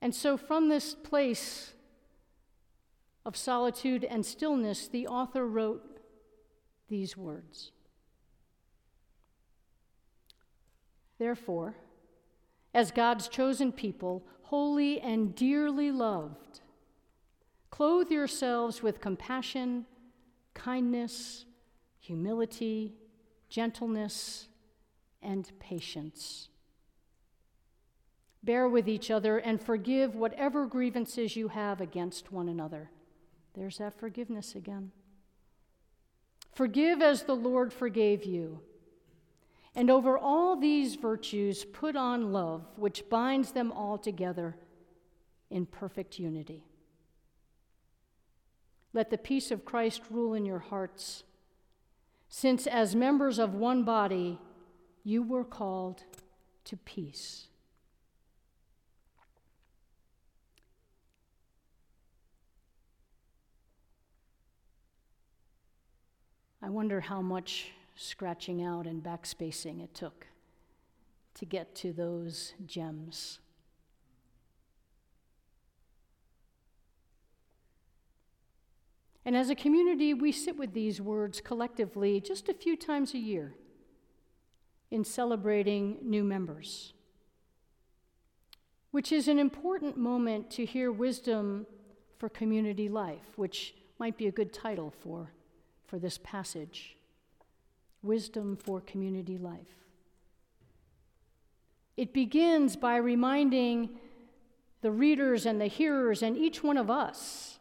And 0.03 0.15
so, 0.15 0.37
from 0.37 0.69
this 0.69 0.95
place 0.95 1.75
of 3.25 3.37
solitude 3.37 4.05
and 4.05 4.25
stillness, 4.25 4.89
the 4.89 5.07
author 5.07 5.47
wrote 5.47 6.01
these 6.89 7.17
words 7.17 7.73
Therefore, 11.19 11.75
as 12.73 12.91
God's 12.91 13.29
chosen 13.29 13.73
people, 13.73 14.25
holy 14.43 15.01
and 15.01 15.35
dearly 15.35 15.91
loved, 15.91 16.61
clothe 17.71 18.11
yourselves 18.11 18.83
with 18.83 19.01
compassion, 19.01 19.87
kindness, 20.55 21.45
humility, 21.99 22.95
gentleness, 23.49 24.49
and 25.23 25.51
patience. 25.59 26.50
Bear 28.43 28.69
with 28.69 28.89
each 28.89 29.11
other 29.11 29.39
and 29.39 29.61
forgive 29.61 30.15
whatever 30.15 30.67
grievances 30.67 31.37
you 31.37 31.49
have 31.49 31.81
against 31.81 32.33
one 32.33 32.49
another. 32.49 32.91
There's 33.55 33.79
that 33.79 33.99
forgiveness 33.99 34.55
again. 34.55 34.93
Forgive 36.55 37.03
as 37.03 37.25
the 37.25 37.37
Lord 37.37 37.73
forgave 37.73 38.25
you. 38.25 38.61
And 39.75 39.91
over 39.91 40.19
all 40.19 40.57
these 40.57 40.97
virtues, 40.97 41.65
put 41.65 41.95
on 41.97 42.33
love, 42.33 42.67
which 42.77 43.09
binds 43.09 43.53
them 43.53 43.71
all 43.71 43.99
together 43.99 44.57
in 45.51 45.67
perfect 45.67 46.19
unity. 46.19 46.65
Let 48.93 49.11
the 49.11 49.19
peace 49.19 49.51
of 49.51 49.65
Christ 49.65 50.03
rule 50.11 50.35
in 50.35 50.45
your 50.45 50.59
hearts, 50.59 51.23
since 52.29 52.67
as 52.67 52.97
members 52.97 53.39
of 53.39 53.55
one 53.55 53.85
body, 53.85 54.41
you 55.05 55.23
were 55.23 55.45
called 55.45 56.03
to 56.65 56.77
peace. 56.77 57.47
I 66.63 66.69
wonder 66.69 67.01
how 67.01 67.23
much 67.23 67.73
scratching 67.97 68.63
out 68.63 68.87
and 68.87 69.03
backspacing 69.03 69.83
it 69.83 69.95
took 69.95 70.27
to 71.35 71.47
get 71.47 71.75
to 71.77 71.93
those 71.93 72.53
gems. 72.67 73.39
And 79.25 79.37
as 79.37 79.49
a 79.49 79.55
community, 79.55 80.13
we 80.13 80.33
sit 80.33 80.57
with 80.59 80.75
these 80.75 81.01
words 81.01 81.41
collectively 81.41 82.21
just 82.21 82.49
a 82.49 82.55
few 82.55 82.77
times 82.77 83.15
a 83.15 83.19
year 83.19 83.55
in 84.91 85.05
celebrating 85.05 85.99
new 86.03 86.25
members, 86.25 86.93
which 88.91 89.13
is 89.13 89.29
an 89.29 89.39
important 89.39 89.97
moment 89.97 90.51
to 90.51 90.65
hear 90.67 90.91
wisdom 90.91 91.67
for 92.19 92.29
community 92.29 92.89
life, 92.89 93.37
which 93.37 93.75
might 93.99 94.17
be 94.17 94.27
a 94.27 94.33
good 94.33 94.53
title 94.53 94.93
for 95.03 95.31
for 95.91 95.99
this 95.99 96.19
passage 96.19 96.97
Wisdom 98.03 98.57
for 98.57 98.81
Community 98.81 99.37
Life. 99.37 99.89
It 101.97 102.15
begins 102.15 102.77
by 102.77 102.97
reminding 102.97 103.91
the 104.83 104.93
readers 104.93 105.45
and 105.45 105.61
the 105.61 105.67
hearers 105.67 106.23
and 106.23 106.37
each 106.39 106.63
one 106.63 106.77
of 106.77 106.91
us 106.91 107.59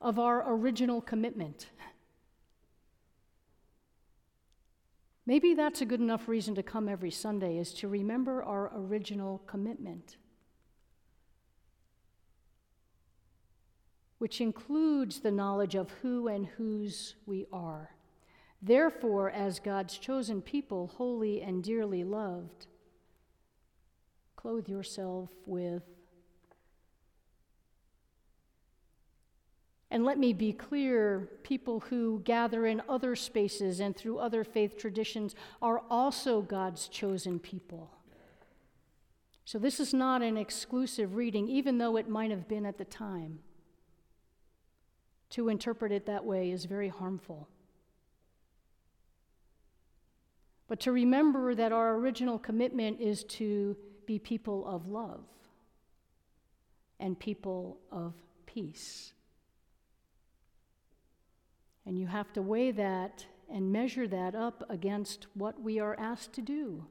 of 0.00 0.18
our 0.18 0.42
original 0.54 1.02
commitment. 1.02 1.68
Maybe 5.26 5.52
that's 5.52 5.82
a 5.82 5.86
good 5.86 6.00
enough 6.00 6.28
reason 6.28 6.54
to 6.54 6.62
come 6.62 6.88
every 6.88 7.10
Sunday, 7.10 7.58
is 7.58 7.74
to 7.74 7.88
remember 7.88 8.42
our 8.42 8.72
original 8.74 9.42
commitment, 9.46 10.16
which 14.20 14.42
includes 14.42 15.20
the 15.20 15.30
knowledge 15.30 15.74
of 15.74 15.90
who 16.02 16.28
and 16.28 16.46
whose 16.46 17.14
we 17.24 17.46
are. 17.50 17.90
Therefore, 18.60 19.30
as 19.30 19.58
God's 19.58 19.96
chosen 19.96 20.42
people, 20.42 20.88
holy 20.98 21.40
and 21.40 21.64
dearly 21.64 22.04
loved, 22.04 22.66
clothe 24.36 24.68
yourself 24.68 25.30
with 25.46 25.82
And 29.90 30.04
let 30.04 30.18
me 30.18 30.34
be 30.34 30.52
clear 30.52 31.30
people 31.42 31.80
who 31.80 32.20
gather 32.22 32.66
in 32.66 32.82
other 32.88 33.16
spaces 33.16 33.80
and 33.80 33.96
through 33.96 34.18
other 34.18 34.44
faith 34.44 34.76
traditions 34.76 35.34
are 35.60 35.82
also 35.90 36.42
God's 36.42 36.88
chosen 36.88 37.40
people. 37.40 37.90
So 39.44 39.58
this 39.58 39.80
is 39.80 39.92
not 39.92 40.22
an 40.22 40.36
exclusive 40.36 41.16
reading, 41.16 41.48
even 41.48 41.78
though 41.78 41.96
it 41.96 42.08
might 42.08 42.30
have 42.30 42.46
been 42.46 42.66
at 42.66 42.78
the 42.78 42.84
time. 42.84 43.40
To 45.30 45.48
interpret 45.48 45.92
it 45.92 46.06
that 46.06 46.24
way 46.24 46.50
is 46.50 46.64
very 46.64 46.88
harmful. 46.88 47.48
But 50.68 50.80
to 50.80 50.92
remember 50.92 51.54
that 51.54 51.72
our 51.72 51.96
original 51.96 52.38
commitment 52.38 53.00
is 53.00 53.24
to 53.24 53.76
be 54.06 54.18
people 54.18 54.66
of 54.66 54.86
love 54.86 55.24
and 57.00 57.18
people 57.18 57.78
of 57.90 58.14
peace. 58.46 59.12
And 61.86 61.98
you 61.98 62.06
have 62.06 62.32
to 62.34 62.42
weigh 62.42 62.70
that 62.72 63.26
and 63.52 63.72
measure 63.72 64.06
that 64.06 64.34
up 64.34 64.62
against 64.70 65.26
what 65.34 65.60
we 65.60 65.80
are 65.80 65.98
asked 65.98 66.32
to 66.34 66.40
do 66.40 66.86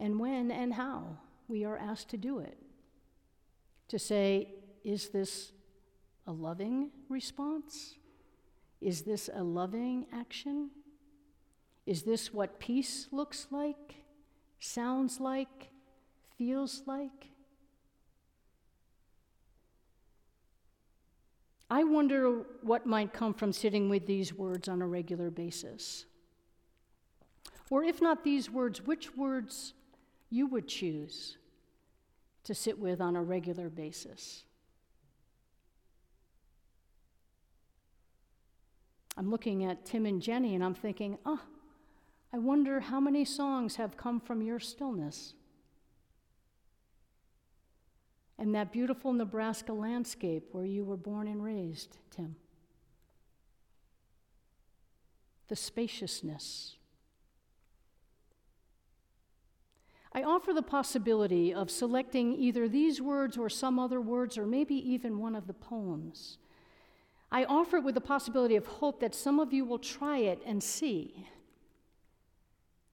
and 0.00 0.18
when 0.18 0.50
and 0.50 0.72
how 0.74 1.18
we 1.48 1.64
are 1.64 1.76
asked 1.76 2.08
to 2.10 2.16
do 2.16 2.38
it. 2.38 2.56
To 3.88 3.98
say, 3.98 4.54
is 4.84 5.10
this 5.10 5.52
a 6.26 6.32
loving 6.32 6.90
response? 7.08 7.96
Is 8.80 9.02
this 9.02 9.30
a 9.32 9.42
loving 9.42 10.06
action? 10.12 10.70
Is 11.86 12.02
this 12.02 12.32
what 12.32 12.58
peace 12.60 13.08
looks 13.10 13.48
like, 13.50 13.96
sounds 14.60 15.20
like, 15.20 15.70
feels 16.36 16.82
like? 16.86 17.28
I 21.70 21.84
wonder 21.84 22.42
what 22.62 22.86
might 22.86 23.12
come 23.12 23.32
from 23.32 23.52
sitting 23.52 23.88
with 23.88 24.06
these 24.06 24.34
words 24.34 24.68
on 24.68 24.82
a 24.82 24.86
regular 24.86 25.30
basis. 25.30 26.04
Or 27.70 27.82
if 27.82 28.02
not 28.02 28.24
these 28.24 28.50
words, 28.50 28.82
which 28.82 29.16
words 29.16 29.72
you 30.28 30.46
would 30.48 30.68
choose 30.68 31.38
to 32.44 32.54
sit 32.54 32.78
with 32.78 33.00
on 33.00 33.16
a 33.16 33.22
regular 33.22 33.70
basis. 33.70 34.44
I'm 39.16 39.30
looking 39.30 39.64
at 39.64 39.84
Tim 39.84 40.06
and 40.06 40.22
Jenny 40.22 40.54
and 40.54 40.64
I'm 40.64 40.74
thinking, 40.74 41.18
oh, 41.26 41.40
I 42.32 42.38
wonder 42.38 42.80
how 42.80 42.98
many 42.98 43.24
songs 43.24 43.76
have 43.76 43.96
come 43.96 44.20
from 44.20 44.42
your 44.42 44.58
stillness 44.58 45.34
and 48.42 48.56
that 48.56 48.72
beautiful 48.72 49.12
Nebraska 49.12 49.72
landscape 49.72 50.48
where 50.50 50.64
you 50.64 50.84
were 50.84 50.96
born 50.96 51.28
and 51.28 51.44
raised, 51.44 51.98
Tim. 52.10 52.34
The 55.46 55.54
spaciousness. 55.54 56.74
I 60.12 60.24
offer 60.24 60.52
the 60.52 60.62
possibility 60.62 61.54
of 61.54 61.70
selecting 61.70 62.32
either 62.32 62.68
these 62.68 63.00
words 63.00 63.38
or 63.38 63.48
some 63.48 63.78
other 63.78 64.00
words, 64.00 64.36
or 64.36 64.44
maybe 64.44 64.74
even 64.74 65.20
one 65.20 65.36
of 65.36 65.46
the 65.46 65.54
poems. 65.54 66.38
I 67.32 67.44
offer 67.44 67.78
it 67.78 67.84
with 67.84 67.96
the 67.96 68.00
possibility 68.00 68.54
of 68.54 68.66
hope 68.66 69.00
that 69.00 69.14
some 69.14 69.40
of 69.40 69.52
you 69.52 69.64
will 69.64 69.80
try 69.80 70.18
it 70.18 70.40
and 70.46 70.62
see 70.62 71.26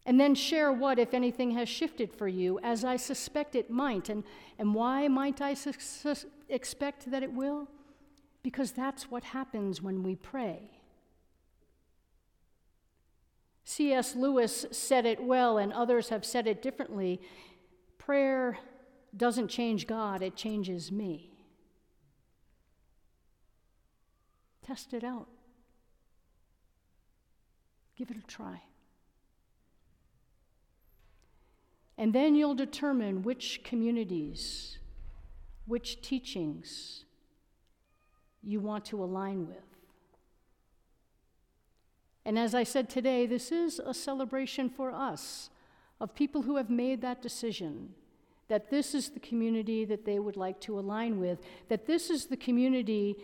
and 0.10 0.20
then 0.20 0.34
share 0.34 0.72
what, 0.72 0.98
if 0.98 1.14
anything, 1.14 1.52
has 1.52 1.70
shifted 1.70 2.12
for 2.12 2.28
you, 2.28 2.60
as 2.64 2.84
I 2.84 2.96
suspect 2.96 3.54
it 3.54 3.70
might. 3.70 4.10
And, 4.10 4.24
and 4.58 4.74
why 4.74 5.08
might 5.08 5.40
I 5.40 5.54
su- 5.54 5.74
su- 5.78 6.28
expect 6.50 7.12
that 7.12 7.22
it 7.22 7.32
will? 7.32 7.68
Because 8.42 8.72
that's 8.72 9.12
what 9.12 9.24
happens 9.24 9.84
when 9.84 10.02
we 10.02 10.16
pray. 10.16 10.72
C.S. 13.66 14.16
Lewis 14.16 14.66
said 14.72 15.06
it 15.06 15.22
well, 15.22 15.60
and 15.60 15.72
others 15.72 16.10
have 16.10 16.26
said 16.26 16.48
it 16.48 16.64
differently. 16.64 17.22
Prayer 18.00 18.58
doesn't 19.16 19.50
change 19.50 19.86
God, 19.86 20.24
it 20.24 20.36
changes 20.36 20.92
me. 20.92 21.29
Test 24.70 24.94
it 24.94 25.04
out. 25.04 25.28
Give 27.98 28.12
it 28.12 28.18
a 28.18 28.28
try. 28.28 28.62
And 31.98 32.14
then 32.14 32.36
you'll 32.36 32.54
determine 32.54 33.24
which 33.24 33.62
communities, 33.64 34.78
which 35.66 36.04
teachings 36.04 37.06
you 38.44 38.60
want 38.60 38.86
to 38.86 39.04
align 39.04 39.48
with. 39.48 39.58
And 42.24 42.38
as 42.38 42.54
I 42.54 42.62
said 42.62 42.92
today, 42.92 43.26
this 43.26 43.52
is 43.52 43.80
a 43.80 43.96
celebration 43.96 44.70
for 44.70 44.92
us 44.92 45.50
of 46.00 46.14
people 46.14 46.44
who 46.44 46.58
have 46.58 46.70
made 46.70 47.02
that 47.02 47.24
decision 47.24 47.96
that 48.50 48.70
this 48.72 48.94
is 48.96 49.10
the 49.10 49.20
community 49.20 49.86
that 49.86 50.06
they 50.06 50.20
would 50.20 50.36
like 50.36 50.60
to 50.60 50.78
align 50.78 51.20
with, 51.20 51.40
that 51.70 51.86
this 51.86 52.10
is 52.10 52.26
the 52.26 52.38
community 52.38 53.16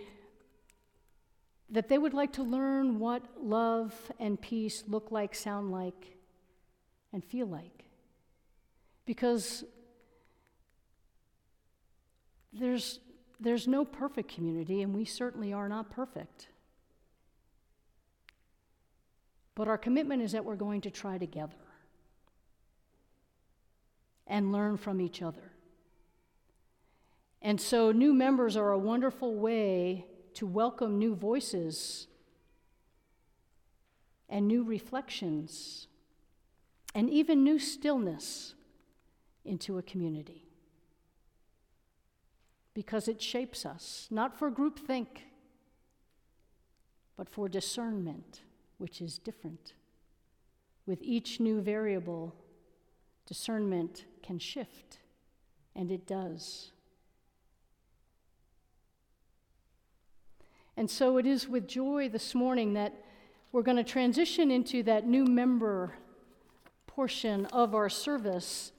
that 1.69 1.89
they 1.89 1.97
would 1.97 2.13
like 2.13 2.33
to 2.33 2.43
learn 2.43 2.99
what 2.99 3.23
love 3.41 3.93
and 4.19 4.39
peace 4.39 4.83
look 4.87 5.11
like, 5.11 5.33
sound 5.33 5.71
like, 5.71 6.17
and 7.11 7.23
feel 7.23 7.47
like. 7.47 7.85
Because 9.05 9.63
there's, 12.53 12.99
there's 13.39 13.67
no 13.67 13.83
perfect 13.83 14.33
community, 14.33 14.81
and 14.81 14.93
we 14.93 15.05
certainly 15.05 15.53
are 15.53 15.67
not 15.67 15.89
perfect. 15.89 16.47
But 19.55 19.67
our 19.67 19.77
commitment 19.77 20.21
is 20.21 20.33
that 20.33 20.45
we're 20.45 20.55
going 20.55 20.81
to 20.81 20.91
try 20.91 21.17
together 21.17 21.53
and 24.27 24.51
learn 24.51 24.77
from 24.77 25.01
each 25.01 25.21
other. 25.21 25.51
And 27.41 27.61
so, 27.61 27.91
new 27.91 28.13
members 28.13 28.57
are 28.57 28.71
a 28.71 28.77
wonderful 28.77 29.35
way 29.35 30.05
to 30.35 30.45
welcome 30.45 30.99
new 30.99 31.15
voices 31.15 32.07
and 34.29 34.47
new 34.47 34.63
reflections 34.63 35.87
and 36.93 37.09
even 37.09 37.43
new 37.43 37.57
stillness 37.59 38.53
into 39.43 39.77
a 39.77 39.81
community. 39.81 40.45
Because 42.73 43.07
it 43.07 43.21
shapes 43.21 43.65
us, 43.65 44.07
not 44.11 44.37
for 44.37 44.51
groupthink, 44.51 45.07
but 47.15 47.29
for 47.29 47.47
discernment, 47.47 48.41
which 48.77 49.01
is 49.01 49.17
different. 49.17 49.73
With 50.85 51.01
each 51.01 51.39
new 51.39 51.61
variable, 51.61 52.35
discernment 53.25 54.05
can 54.21 54.39
shift, 54.39 54.99
and 55.75 55.91
it 55.91 56.05
does. 56.05 56.71
And 60.77 60.89
so 60.89 61.17
it 61.17 61.25
is 61.25 61.47
with 61.47 61.67
joy 61.67 62.09
this 62.09 62.35
morning 62.35 62.73
that 62.73 62.93
we're 63.51 63.61
going 63.61 63.77
to 63.77 63.83
transition 63.83 64.51
into 64.51 64.83
that 64.83 65.07
new 65.07 65.25
member 65.25 65.93
portion 66.87 67.45
of 67.47 67.73
our 67.73 67.89
service 67.89 68.71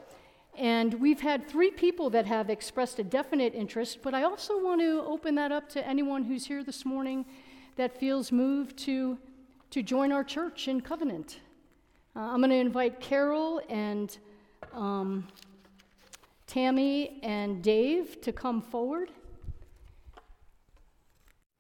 and 0.59 0.95
we've 0.95 1.21
had 1.21 1.47
three 1.47 1.71
people 1.71 2.09
that 2.11 2.25
have 2.25 2.49
expressed 2.49 2.99
a 2.99 3.05
definite 3.05 3.55
interest, 3.55 3.99
but 4.01 4.15
I 4.15 4.23
also 4.23 4.63
want 4.63 4.81
to 4.81 5.03
open 5.07 5.35
that 5.35 5.53
up 5.53 5.69
to 5.71 5.87
anyone 5.87 6.25
who's 6.25 6.47
here 6.47 6.65
this 6.65 6.87
morning 6.87 7.27
that 7.77 7.99
feels 7.99 8.33
moved 8.33 8.79
to, 8.79 9.19
to 9.71 9.83
join 9.83 10.13
our 10.13 10.25
church 10.25 10.67
in 10.67 10.81
covenant. 10.81 11.41
Uh, 12.15 12.21
I'm 12.21 12.39
going 12.39 12.49
to 12.49 12.57
invite 12.57 13.01
Carol 13.01 13.61
and 13.69 14.17
um, 14.73 15.29
Tammy 16.47 17.21
and 17.23 17.63
Dave 17.63 18.23
to 18.23 18.33
come 18.33 18.63
forward. 18.63 19.11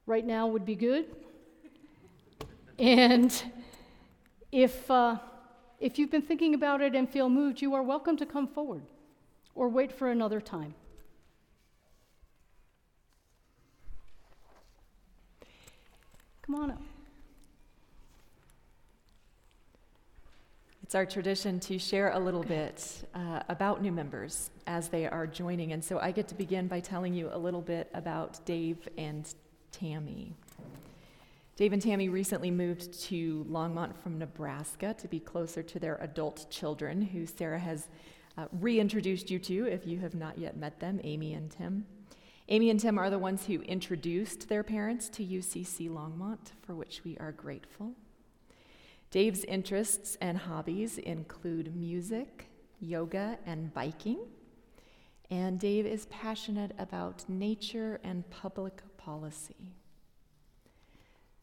Right 0.06 0.24
now 0.24 0.46
would 0.46 0.64
be 0.64 0.76
good. 0.76 1.06
And 2.78 3.32
if. 4.50 4.90
Uh, 4.90 5.18
if 5.78 5.98
you've 5.98 6.10
been 6.10 6.22
thinking 6.22 6.54
about 6.54 6.80
it 6.80 6.94
and 6.94 7.08
feel 7.08 7.28
moved, 7.28 7.60
you 7.60 7.74
are 7.74 7.82
welcome 7.82 8.16
to 8.16 8.26
come 8.26 8.48
forward 8.48 8.82
or 9.54 9.68
wait 9.68 9.92
for 9.92 10.10
another 10.10 10.40
time. 10.40 10.74
Come 16.42 16.54
on 16.54 16.70
up. 16.70 16.82
It's 20.82 20.94
our 20.94 21.04
tradition 21.04 21.58
to 21.60 21.78
share 21.78 22.12
a 22.12 22.18
little 22.18 22.44
bit 22.44 23.04
uh, 23.12 23.40
about 23.48 23.82
new 23.82 23.90
members 23.90 24.50
as 24.68 24.88
they 24.88 25.06
are 25.06 25.26
joining. 25.26 25.72
And 25.72 25.84
so 25.84 25.98
I 25.98 26.12
get 26.12 26.28
to 26.28 26.34
begin 26.36 26.68
by 26.68 26.78
telling 26.78 27.12
you 27.12 27.28
a 27.32 27.38
little 27.38 27.60
bit 27.60 27.90
about 27.92 28.44
Dave 28.46 28.88
and 28.96 29.26
Tammy. 29.72 30.34
Dave 31.56 31.72
and 31.72 31.80
Tammy 31.80 32.08
recently 32.10 32.50
moved 32.50 32.92
to 33.04 33.46
Longmont 33.48 33.96
from 33.96 34.18
Nebraska 34.18 34.94
to 34.98 35.08
be 35.08 35.18
closer 35.18 35.62
to 35.62 35.78
their 35.78 35.96
adult 35.96 36.50
children, 36.50 37.00
who 37.00 37.24
Sarah 37.24 37.58
has 37.58 37.88
uh, 38.36 38.46
reintroduced 38.52 39.30
you 39.30 39.38
to 39.38 39.66
if 39.66 39.86
you 39.86 39.98
have 40.00 40.14
not 40.14 40.38
yet 40.38 40.56
met 40.56 40.80
them, 40.80 41.00
Amy 41.02 41.32
and 41.32 41.50
Tim. 41.50 41.86
Amy 42.48 42.70
and 42.70 42.78
Tim 42.78 42.98
are 42.98 43.10
the 43.10 43.18
ones 43.18 43.46
who 43.46 43.62
introduced 43.62 44.48
their 44.48 44.62
parents 44.62 45.08
to 45.08 45.24
UCC 45.24 45.88
Longmont, 45.90 46.52
for 46.62 46.74
which 46.74 47.02
we 47.04 47.16
are 47.18 47.32
grateful. 47.32 47.92
Dave's 49.10 49.44
interests 49.44 50.16
and 50.20 50.36
hobbies 50.36 50.98
include 50.98 51.74
music, 51.74 52.50
yoga, 52.80 53.38
and 53.46 53.72
biking. 53.72 54.18
And 55.30 55.58
Dave 55.58 55.86
is 55.86 56.06
passionate 56.06 56.72
about 56.78 57.24
nature 57.28 57.98
and 58.04 58.28
public 58.30 58.82
policy. 59.06 59.72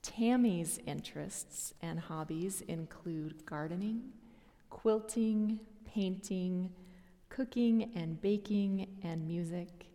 Tammy's 0.01 0.79
interests 0.85 1.73
and 1.81 1.97
hobbies 1.97 2.59
include 2.67 3.45
gardening, 3.45 4.01
quilting, 4.69 5.61
painting, 5.85 6.69
cooking 7.29 7.89
and 7.95 8.21
baking, 8.21 8.97
and 9.01 9.25
music. 9.25 9.87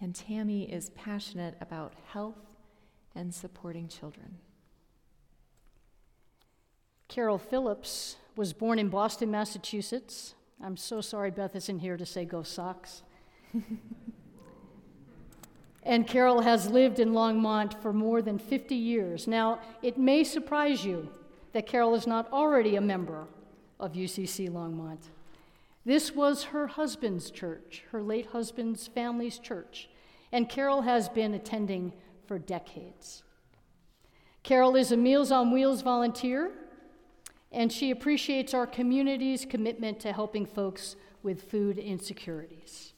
And 0.00 0.14
Tammy 0.14 0.72
is 0.72 0.90
passionate 0.90 1.56
about 1.60 1.92
health 2.06 2.38
and 3.16 3.34
supporting 3.34 3.88
children. 3.88 4.38
Carol 7.08 7.38
Phillips 7.38 8.16
was 8.36 8.52
born 8.52 8.78
in 8.78 8.88
Boston, 8.88 9.28
Massachusetts. 9.30 10.36
I'm 10.62 10.76
so 10.76 11.00
sorry 11.00 11.32
Beth 11.32 11.56
isn't 11.56 11.80
here 11.80 11.96
to 11.96 12.06
say 12.06 12.24
go 12.24 12.44
Sox. 12.44 13.02
and 15.82 16.06
Carol 16.06 16.42
has 16.42 16.70
lived 16.70 16.98
in 16.98 17.12
Longmont 17.12 17.80
for 17.82 17.92
more 17.92 18.22
than 18.22 18.38
50 18.38 18.74
years. 18.74 19.26
Now, 19.26 19.60
it 19.82 19.98
may 19.98 20.24
surprise 20.24 20.84
you 20.84 21.08
that 21.52 21.66
Carol 21.66 21.94
is 21.94 22.06
not 22.06 22.32
already 22.32 22.76
a 22.76 22.80
member 22.80 23.26
of 23.80 23.92
UCC 23.92 24.48
Longmont. 24.48 25.00
This 25.84 26.14
was 26.14 26.44
her 26.44 26.68
husband's 26.68 27.30
church, 27.30 27.82
her 27.90 28.02
late 28.02 28.26
husband's 28.26 28.86
family's 28.86 29.38
church, 29.38 29.88
and 30.30 30.48
Carol 30.48 30.82
has 30.82 31.08
been 31.08 31.34
attending 31.34 31.92
for 32.26 32.38
decades. 32.38 33.24
Carol 34.42 34.76
is 34.76 34.92
a 34.92 34.96
Meals 34.96 35.32
on 35.32 35.50
Wheels 35.50 35.82
volunteer 35.82 36.52
and 37.52 37.70
she 37.70 37.90
appreciates 37.90 38.54
our 38.54 38.66
community's 38.66 39.44
commitment 39.44 40.00
to 40.00 40.12
helping 40.12 40.46
folks 40.46 40.96
with 41.22 41.50
food 41.50 41.78
insecurities. 41.78 42.91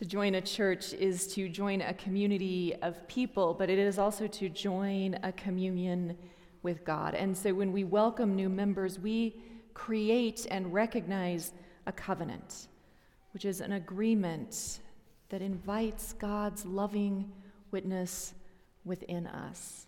To 0.00 0.06
join 0.06 0.36
a 0.36 0.40
church 0.40 0.94
is 0.94 1.26
to 1.34 1.46
join 1.50 1.82
a 1.82 1.92
community 1.92 2.74
of 2.80 3.06
people, 3.06 3.52
but 3.52 3.68
it 3.68 3.78
is 3.78 3.98
also 3.98 4.26
to 4.28 4.48
join 4.48 5.18
a 5.22 5.30
communion 5.32 6.16
with 6.62 6.86
God. 6.86 7.14
And 7.14 7.36
so 7.36 7.52
when 7.52 7.70
we 7.70 7.84
welcome 7.84 8.34
new 8.34 8.48
members, 8.48 8.98
we 8.98 9.42
create 9.74 10.46
and 10.50 10.72
recognize 10.72 11.52
a 11.84 11.92
covenant, 11.92 12.68
which 13.34 13.44
is 13.44 13.60
an 13.60 13.72
agreement 13.72 14.80
that 15.28 15.42
invites 15.42 16.14
God's 16.14 16.64
loving 16.64 17.30
witness 17.70 18.32
within 18.86 19.26
us. 19.26 19.84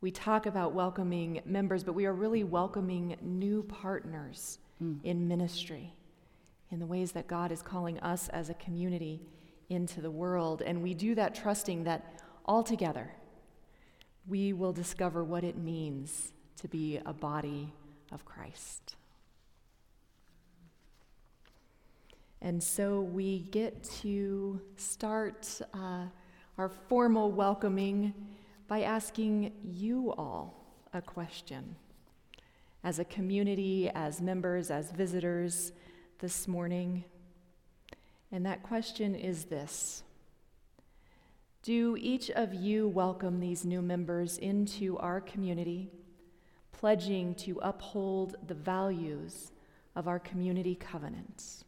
We 0.00 0.12
talk 0.12 0.46
about 0.46 0.74
welcoming 0.74 1.40
members, 1.44 1.82
but 1.82 1.94
we 1.96 2.06
are 2.06 2.14
really 2.14 2.44
welcoming 2.44 3.16
new 3.20 3.64
partners 3.64 4.60
mm. 4.80 5.00
in 5.02 5.26
ministry 5.26 5.92
in 6.74 6.80
the 6.80 6.86
ways 6.86 7.12
that 7.12 7.26
God 7.26 7.50
is 7.52 7.62
calling 7.62 7.98
us 8.00 8.28
as 8.30 8.50
a 8.50 8.54
community 8.54 9.22
into 9.70 10.02
the 10.02 10.10
world. 10.10 10.60
And 10.60 10.82
we 10.82 10.92
do 10.92 11.14
that 11.14 11.34
trusting 11.34 11.84
that 11.84 12.20
all 12.44 12.62
together 12.62 13.14
we 14.26 14.52
will 14.52 14.72
discover 14.72 15.22
what 15.22 15.44
it 15.44 15.56
means 15.56 16.32
to 16.56 16.68
be 16.68 16.98
a 17.04 17.12
body 17.12 17.72
of 18.10 18.24
Christ. 18.24 18.96
And 22.40 22.62
so 22.62 23.00
we 23.00 23.40
get 23.40 23.84
to 24.02 24.60
start 24.76 25.60
uh, 25.72 26.06
our 26.58 26.68
formal 26.68 27.32
welcoming 27.32 28.14
by 28.68 28.82
asking 28.82 29.52
you 29.62 30.12
all 30.16 30.54
a 30.92 31.02
question. 31.02 31.76
As 32.82 32.98
a 32.98 33.04
community, 33.04 33.90
as 33.94 34.20
members, 34.20 34.70
as 34.70 34.90
visitors 34.90 35.72
this 36.18 36.48
morning. 36.48 37.04
And 38.32 38.44
that 38.46 38.62
question 38.62 39.14
is 39.14 39.44
this 39.44 40.02
Do 41.62 41.96
each 41.98 42.30
of 42.30 42.54
you 42.54 42.88
welcome 42.88 43.40
these 43.40 43.64
new 43.64 43.82
members 43.82 44.38
into 44.38 44.98
our 44.98 45.20
community, 45.20 45.90
pledging 46.72 47.34
to 47.36 47.58
uphold 47.62 48.36
the 48.46 48.54
values 48.54 49.52
of 49.96 50.08
our 50.08 50.18
community 50.18 50.74
covenants? 50.74 51.64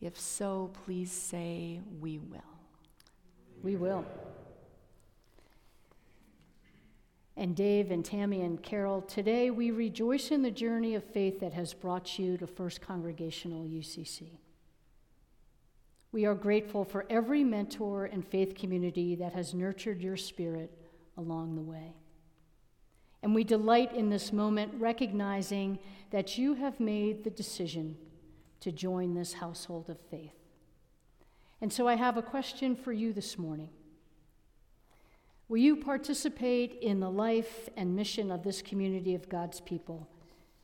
If 0.00 0.18
so, 0.18 0.70
please 0.84 1.10
say, 1.10 1.80
We 2.00 2.18
will. 2.18 2.40
We 3.62 3.76
will. 3.76 4.04
And 7.38 7.54
Dave 7.54 7.92
and 7.92 8.04
Tammy 8.04 8.42
and 8.42 8.60
Carol, 8.60 9.00
today 9.00 9.50
we 9.50 9.70
rejoice 9.70 10.32
in 10.32 10.42
the 10.42 10.50
journey 10.50 10.96
of 10.96 11.04
faith 11.04 11.38
that 11.38 11.52
has 11.52 11.72
brought 11.72 12.18
you 12.18 12.36
to 12.36 12.48
First 12.48 12.80
Congregational 12.80 13.64
UCC. 13.64 14.38
We 16.10 16.24
are 16.24 16.34
grateful 16.34 16.84
for 16.84 17.06
every 17.08 17.44
mentor 17.44 18.06
and 18.06 18.26
faith 18.26 18.56
community 18.56 19.14
that 19.14 19.34
has 19.34 19.54
nurtured 19.54 20.02
your 20.02 20.16
spirit 20.16 20.76
along 21.16 21.54
the 21.54 21.62
way. 21.62 21.94
And 23.22 23.34
we 23.34 23.44
delight 23.44 23.94
in 23.94 24.10
this 24.10 24.32
moment 24.32 24.72
recognizing 24.76 25.78
that 26.10 26.38
you 26.38 26.54
have 26.54 26.80
made 26.80 27.22
the 27.22 27.30
decision 27.30 27.96
to 28.60 28.72
join 28.72 29.14
this 29.14 29.34
household 29.34 29.88
of 29.88 30.00
faith. 30.10 30.34
And 31.60 31.72
so 31.72 31.86
I 31.86 31.94
have 31.94 32.16
a 32.16 32.22
question 32.22 32.74
for 32.74 32.92
you 32.92 33.12
this 33.12 33.38
morning. 33.38 33.70
Will 35.48 35.58
you 35.58 35.76
participate 35.76 36.78
in 36.82 37.00
the 37.00 37.10
life 37.10 37.70
and 37.74 37.96
mission 37.96 38.30
of 38.30 38.42
this 38.42 38.60
community 38.60 39.14
of 39.14 39.30
God's 39.30 39.60
people, 39.60 40.06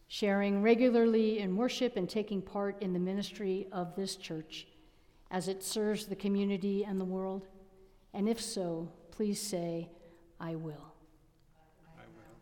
sharing 0.09 0.61
regularly 0.61 1.39
in 1.39 1.57
worship 1.57 1.97
and 1.97 2.09
taking 2.09 2.43
part 2.43 2.83
in 2.83 2.93
the 2.93 2.99
ministry 2.99 3.67
of 3.73 3.97
this 3.97 4.17
church 4.17 4.67
as 5.31 5.49
it 5.49 5.63
serves 5.63 6.05
the 6.05 6.15
community 6.15 6.85
and 6.85 7.01
the 7.01 7.05
world? 7.05 7.47
And 8.13 8.29
if 8.29 8.39
so, 8.39 8.91
please 9.11 9.41
say, 9.41 9.89
I 10.39 10.55
will. 10.55 10.93
I 11.97 12.05
will. 12.15 12.37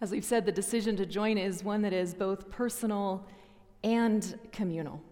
As 0.00 0.12
we've 0.12 0.24
said, 0.24 0.46
the 0.46 0.52
decision 0.52 0.96
to 0.98 1.06
join 1.06 1.38
is 1.38 1.64
one 1.64 1.82
that 1.82 1.92
is 1.92 2.14
both 2.14 2.50
personal 2.50 3.26
and 3.82 4.38
communal. 4.52 5.02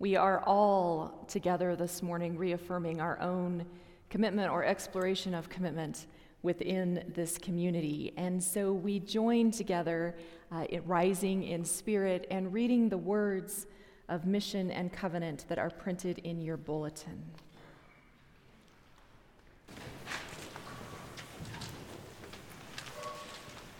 We 0.00 0.16
are 0.16 0.42
all 0.44 1.24
together 1.28 1.76
this 1.76 2.02
morning 2.02 2.36
reaffirming 2.36 3.00
our 3.00 3.20
own 3.20 3.64
commitment 4.10 4.50
or 4.50 4.64
exploration 4.64 5.34
of 5.34 5.48
commitment 5.48 6.06
within 6.42 7.12
this 7.14 7.36
community. 7.36 8.12
And 8.16 8.42
so 8.42 8.72
we 8.72 9.00
join 9.00 9.50
together, 9.50 10.16
uh, 10.52 10.64
in 10.68 10.86
rising 10.86 11.42
in 11.42 11.64
spirit 11.64 12.26
and 12.30 12.52
reading 12.52 12.88
the 12.88 12.98
words 12.98 13.66
of 14.08 14.24
mission 14.24 14.70
and 14.70 14.92
covenant 14.92 15.44
that 15.48 15.58
are 15.58 15.70
printed 15.70 16.18
in 16.18 16.40
your 16.40 16.56
bulletin. 16.56 17.22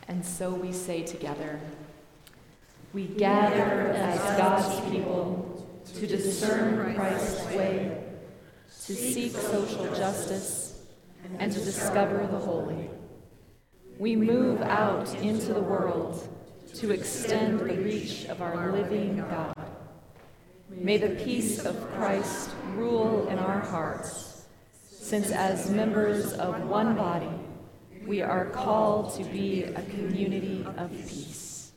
And 0.09 0.25
so 0.25 0.51
we 0.51 0.73
say 0.73 1.03
together, 1.03 1.61
we 2.93 3.07
gather 3.07 3.93
as 3.93 4.19
God's 4.39 4.91
people 4.91 5.69
to 5.95 6.07
discern 6.07 6.95
Christ's 6.95 7.45
way 7.55 8.08
to 8.89 8.95
seek 8.95 9.33
social 9.33 9.85
justice, 9.95 10.81
and 11.39 11.53
to 11.53 11.61
discover 11.61 12.27
the 12.27 12.39
holy. 12.39 12.89
We 13.99 14.17
move 14.17 14.63
out 14.63 15.15
into 15.17 15.53
the 15.53 15.61
world 15.61 16.27
to 16.77 16.93
extend 16.93 17.61
the 17.61 17.67
reach 17.67 18.25
of 18.31 18.41
our 18.41 18.73
living 18.73 19.19
God. 19.19 19.55
May 20.71 20.97
the 20.97 21.23
peace 21.23 21.67
of 21.67 21.77
Christ 21.97 22.49
rule 22.77 23.29
in 23.29 23.39
our 23.39 23.61
hearts, 23.61 24.47
since 24.91 25.33
as 25.33 25.69
members 25.69 26.33
of 26.33 26.67
one 26.67 26.97
body, 26.97 27.29
we 28.07 28.23
are 28.23 28.47
called 28.47 29.13
to 29.17 29.25
be 29.25 29.65
a 29.65 29.83
community 29.83 30.65
of 30.79 30.91
peace. 30.91 31.73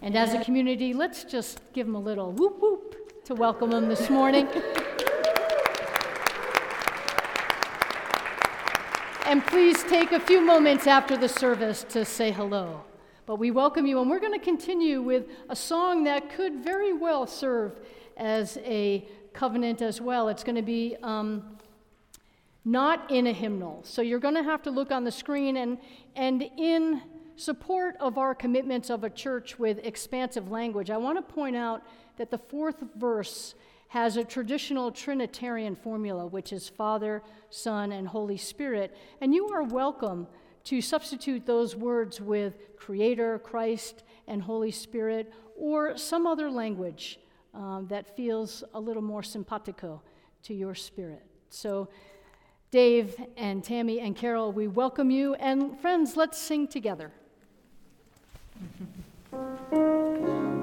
And 0.00 0.16
as 0.16 0.32
a 0.32 0.42
community, 0.42 0.94
let's 0.94 1.22
just 1.24 1.60
give 1.74 1.86
them 1.86 1.94
a 1.94 2.00
little 2.00 2.32
whoop 2.32 2.62
whoop 2.62 3.24
to 3.26 3.34
welcome 3.34 3.68
them 3.68 3.90
this 3.90 4.08
morning. 4.08 4.48
and 9.34 9.44
please 9.46 9.82
take 9.82 10.12
a 10.12 10.20
few 10.20 10.40
moments 10.40 10.86
after 10.86 11.16
the 11.16 11.28
service 11.28 11.84
to 11.88 12.04
say 12.04 12.30
hello. 12.30 12.84
But 13.26 13.40
we 13.40 13.50
welcome 13.50 13.84
you, 13.84 14.00
and 14.00 14.08
we're 14.08 14.20
going 14.20 14.38
to 14.38 14.44
continue 14.44 15.02
with 15.02 15.26
a 15.48 15.56
song 15.56 16.04
that 16.04 16.30
could 16.30 16.62
very 16.62 16.92
well 16.92 17.26
serve 17.26 17.80
as 18.16 18.58
a 18.58 19.08
covenant 19.32 19.82
as 19.82 20.00
well. 20.00 20.28
It's 20.28 20.44
going 20.44 20.54
to 20.54 20.62
be 20.62 20.96
um, 21.02 21.58
not 22.64 23.10
in 23.10 23.26
a 23.26 23.32
hymnal. 23.32 23.80
So 23.82 24.02
you're 24.02 24.20
going 24.20 24.36
to 24.36 24.44
have 24.44 24.62
to 24.62 24.70
look 24.70 24.92
on 24.92 25.02
the 25.02 25.10
screen, 25.10 25.56
and, 25.56 25.78
and 26.14 26.48
in 26.56 27.02
support 27.34 27.96
of 27.98 28.18
our 28.18 28.36
commitments 28.36 28.88
of 28.88 29.02
a 29.02 29.10
church 29.10 29.58
with 29.58 29.84
expansive 29.84 30.48
language, 30.48 30.90
I 30.90 30.96
want 30.96 31.18
to 31.18 31.34
point 31.34 31.56
out 31.56 31.82
that 32.18 32.30
the 32.30 32.38
fourth 32.38 32.84
verse 32.94 33.56
has 33.94 34.16
a 34.16 34.24
traditional 34.24 34.90
Trinitarian 34.90 35.76
formula, 35.76 36.26
which 36.26 36.52
is 36.52 36.68
Father, 36.68 37.22
Son, 37.48 37.92
and 37.92 38.08
Holy 38.08 38.36
Spirit. 38.36 38.92
And 39.20 39.32
you 39.32 39.46
are 39.50 39.62
welcome 39.62 40.26
to 40.64 40.80
substitute 40.80 41.46
those 41.46 41.76
words 41.76 42.20
with 42.20 42.76
Creator, 42.76 43.38
Christ, 43.38 44.02
and 44.26 44.42
Holy 44.42 44.72
Spirit, 44.72 45.32
or 45.56 45.96
some 45.96 46.26
other 46.26 46.50
language 46.50 47.20
um, 47.54 47.86
that 47.88 48.16
feels 48.16 48.64
a 48.74 48.80
little 48.80 49.00
more 49.00 49.22
simpatico 49.22 50.02
to 50.42 50.54
your 50.54 50.74
spirit. 50.74 51.22
So, 51.48 51.88
Dave 52.72 53.14
and 53.36 53.62
Tammy 53.62 54.00
and 54.00 54.16
Carol, 54.16 54.50
we 54.50 54.66
welcome 54.66 55.12
you. 55.12 55.34
And 55.34 55.78
friends, 55.78 56.16
let's 56.16 56.36
sing 56.36 56.66
together. 56.66 57.12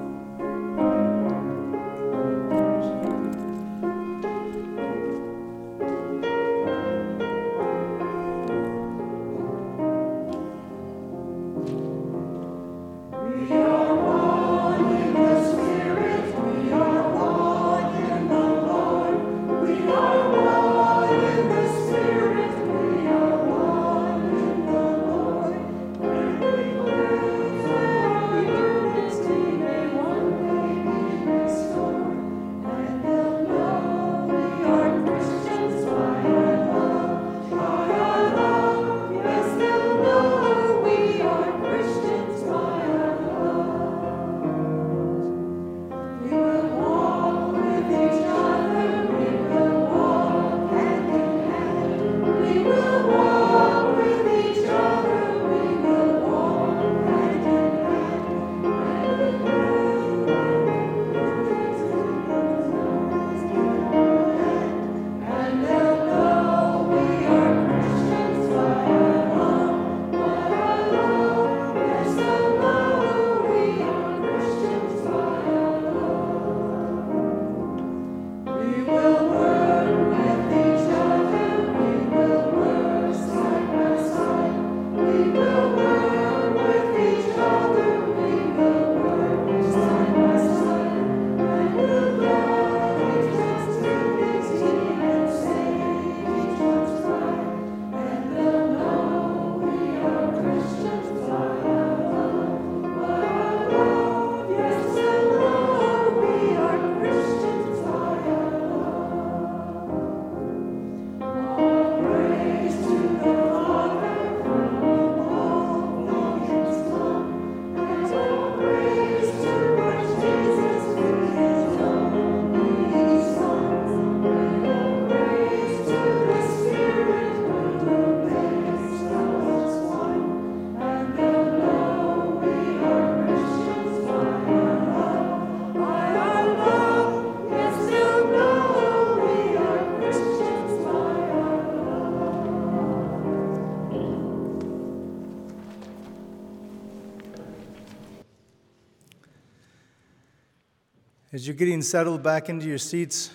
As 151.42 151.48
you're 151.48 151.56
getting 151.56 151.82
settled 151.82 152.22
back 152.22 152.48
into 152.48 152.68
your 152.68 152.78
seats, 152.78 153.32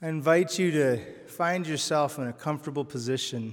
I 0.00 0.06
invite 0.06 0.56
you 0.56 0.70
to 0.70 1.00
find 1.26 1.66
yourself 1.66 2.20
in 2.20 2.28
a 2.28 2.32
comfortable 2.32 2.84
position. 2.84 3.52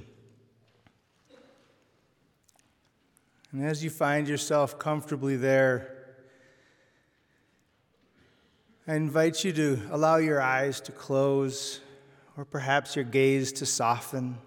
And 3.51 3.65
as 3.65 3.83
you 3.83 3.89
find 3.89 4.27
yourself 4.27 4.77
comfortably 4.77 5.37
there, 5.37 5.91
I 8.87 8.93
invite 8.93 9.43
you 9.43 9.51
to 9.51 9.81
allow 9.89 10.17
your 10.17 10.39
eyes 10.39 10.79
to 10.81 10.91
close 10.91 11.79
or 12.37 12.45
perhaps 12.45 12.95
your 12.95 13.05
gaze 13.05 13.53
to 13.53 13.65
soften. 13.65 14.37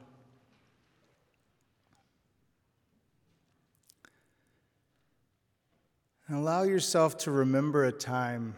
Allow 6.31 6.65
yourself 6.65 7.17
to 7.19 7.31
remember 7.31 7.87
a 7.87 7.93
time 7.93 8.55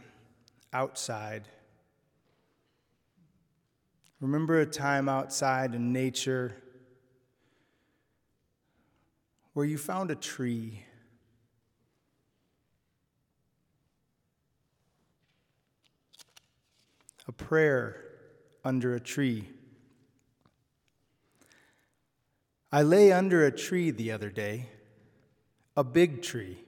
outside. 0.72 1.46
Remember 4.20 4.58
a 4.58 4.66
time 4.66 5.08
outside 5.08 5.76
in 5.76 5.92
nature 5.92 6.56
where 9.52 9.64
you 9.64 9.78
found 9.78 10.10
a 10.10 10.16
tree. 10.16 10.84
A 17.28 17.32
prayer 17.32 18.04
under 18.64 18.96
a 18.96 19.00
tree. 19.00 19.48
I 22.72 22.82
lay 22.82 23.12
under 23.12 23.46
a 23.46 23.52
tree 23.52 23.92
the 23.92 24.10
other 24.10 24.30
day, 24.30 24.70
a 25.76 25.84
big 25.84 26.22
tree 26.22 26.64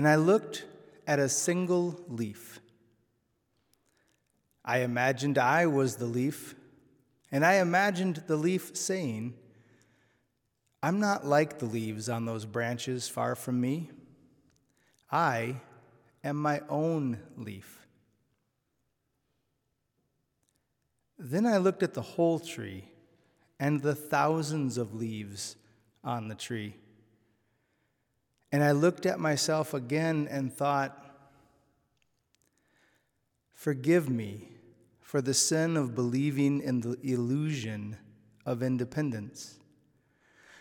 and 0.00 0.08
I 0.08 0.14
looked 0.14 0.64
at 1.06 1.18
a 1.18 1.28
single 1.28 2.00
leaf. 2.08 2.58
I 4.64 4.78
imagined 4.78 5.36
I 5.36 5.66
was 5.66 5.96
the 5.96 6.06
leaf, 6.06 6.54
and 7.30 7.44
I 7.44 7.56
imagined 7.56 8.24
the 8.26 8.36
leaf 8.36 8.74
saying, 8.74 9.34
I'm 10.82 11.00
not 11.00 11.26
like 11.26 11.58
the 11.58 11.66
leaves 11.66 12.08
on 12.08 12.24
those 12.24 12.46
branches 12.46 13.10
far 13.10 13.34
from 13.34 13.60
me. 13.60 13.90
I 15.12 15.56
am 16.24 16.36
my 16.36 16.62
own 16.70 17.18
leaf. 17.36 17.86
Then 21.18 21.44
I 21.44 21.58
looked 21.58 21.82
at 21.82 21.92
the 21.92 22.00
whole 22.00 22.38
tree 22.38 22.84
and 23.58 23.82
the 23.82 23.94
thousands 23.94 24.78
of 24.78 24.94
leaves 24.94 25.56
on 26.02 26.28
the 26.28 26.34
tree. 26.34 26.76
And 28.52 28.64
I 28.64 28.72
looked 28.72 29.06
at 29.06 29.20
myself 29.20 29.74
again 29.74 30.28
and 30.30 30.52
thought, 30.52 30.96
Forgive 33.52 34.08
me 34.08 34.48
for 35.00 35.20
the 35.20 35.34
sin 35.34 35.76
of 35.76 35.94
believing 35.94 36.62
in 36.62 36.80
the 36.80 36.96
illusion 37.02 37.96
of 38.46 38.62
independence. 38.62 39.58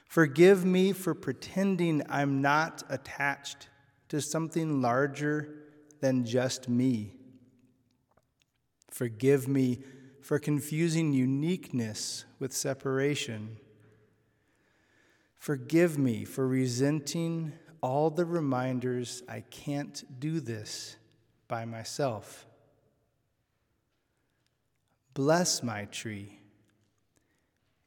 Forgive 0.05 0.65
me 0.65 0.91
for 0.91 1.13
pretending 1.13 2.03
I'm 2.09 2.41
not 2.41 2.83
attached 2.89 3.69
to 4.09 4.19
something 4.19 4.81
larger 4.81 5.55
than 6.01 6.25
just 6.25 6.67
me. 6.67 7.13
Forgive 8.89 9.47
me 9.47 9.79
for 10.21 10.39
confusing 10.39 11.13
uniqueness 11.13 12.25
with 12.39 12.51
separation. 12.51 13.57
Forgive 15.37 15.97
me 15.97 16.25
for 16.25 16.47
resenting 16.47 17.53
all 17.81 18.09
the 18.09 18.25
reminders 18.25 19.23
I 19.27 19.41
can't 19.41 20.03
do 20.19 20.39
this 20.39 20.95
by 21.47 21.65
myself. 21.65 22.45
Bless 25.13 25.63
my 25.63 25.85
tree, 25.85 26.39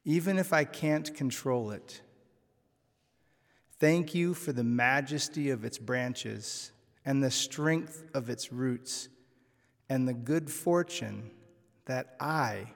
even 0.05 0.37
if 0.37 0.53
I 0.53 0.65
can't 0.65 1.15
control 1.15 1.71
it. 1.71 2.01
Thank 3.79 4.13
you 4.13 4.33
for 4.33 4.53
the 4.53 4.63
majesty 4.63 5.49
of 5.49 5.65
its 5.65 5.77
branches 5.77 6.71
and 7.05 7.23
the 7.23 7.31
strength 7.31 8.03
of 8.13 8.29
its 8.29 8.53
roots 8.53 9.09
and 9.89 10.07
the 10.07 10.13
good 10.13 10.49
fortune 10.49 11.31
that 11.85 12.15
I 12.19 12.67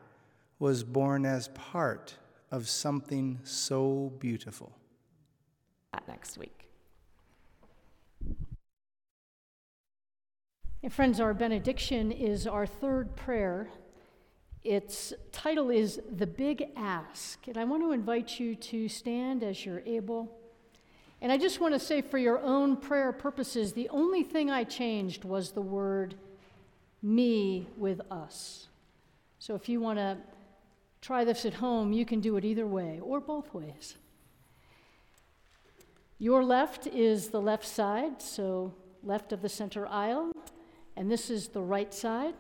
was 0.59 0.84
born 0.84 1.26
as 1.26 1.49
part 1.49 2.15
of 2.51 2.68
something 2.68 3.39
so 3.43 4.11
beautiful. 4.20 4.72
Next 6.07 6.38
week. 6.38 6.66
And 10.84 10.93
friends, 10.93 11.19
our 11.19 11.34
benediction 11.34 12.11
is 12.11 12.45
our 12.45 12.67
third 12.67 13.15
prayer. 13.15 13.69
Its 14.63 15.11
title 15.32 15.71
is 15.71 15.99
The 16.11 16.28
Big 16.28 16.69
Ask. 16.75 17.47
And 17.47 17.57
I 17.57 17.63
want 17.63 17.82
to 17.82 17.93
invite 17.93 18.39
you 18.39 18.55
to 18.55 18.88
stand 18.88 19.43
as 19.43 19.65
you're 19.65 19.82
able. 19.88 20.32
And 21.19 21.32
I 21.32 21.38
just 21.38 21.59
want 21.59 21.73
to 21.73 21.80
say, 21.80 22.01
for 22.01 22.19
your 22.19 22.39
own 22.39 22.78
prayer 22.78 23.11
purposes, 23.11 23.73
the 23.73 23.89
only 23.89 24.21
thing 24.21 24.51
I 24.51 24.63
changed 24.63 25.25
was 25.25 25.51
the 25.51 25.61
word 25.61 26.13
me 27.01 27.67
with 27.75 27.99
us. 28.11 28.67
So 29.39 29.55
if 29.55 29.67
you 29.67 29.80
want 29.80 29.97
to 29.97 30.17
try 31.01 31.23
this 31.23 31.43
at 31.43 31.55
home, 31.55 31.91
you 31.91 32.05
can 32.05 32.19
do 32.19 32.38
it 32.38 32.45
either 32.45 32.67
way 32.67 32.99
or 33.01 33.19
both 33.19 33.51
ways. 33.51 33.95
Your 36.19 36.43
left 36.43 36.86
is 36.86 37.30
the 37.30 37.41
left 37.41 37.65
side, 37.65 38.21
so 38.21 38.75
left 39.03 39.34
of 39.34 39.41
the 39.41 39.49
center 39.49 39.88
aisle, 39.88 40.32
and 40.97 41.11
this 41.11 41.29
is 41.29 41.49
the 41.49 41.61
right 41.61 41.93
side. 41.93 42.33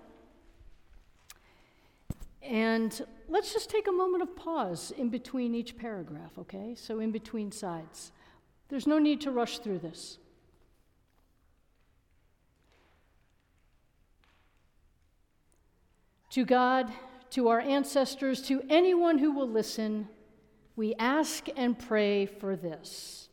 And 2.41 3.05
let's 3.27 3.53
just 3.53 3.69
take 3.69 3.87
a 3.87 3.91
moment 3.91 4.23
of 4.23 4.35
pause 4.35 4.91
in 4.97 5.09
between 5.09 5.53
each 5.53 5.77
paragraph, 5.77 6.31
okay? 6.39 6.73
So, 6.75 6.99
in 6.99 7.11
between 7.11 7.51
sides. 7.51 8.11
There's 8.69 8.87
no 8.87 8.99
need 8.99 9.21
to 9.21 9.31
rush 9.31 9.59
through 9.59 9.79
this. 9.79 10.17
To 16.31 16.45
God, 16.45 16.91
to 17.31 17.49
our 17.49 17.59
ancestors, 17.59 18.41
to 18.43 18.63
anyone 18.69 19.17
who 19.17 19.31
will 19.31 19.49
listen, 19.49 20.07
we 20.75 20.95
ask 20.95 21.47
and 21.55 21.77
pray 21.77 22.25
for 22.25 22.55
this. 22.55 23.29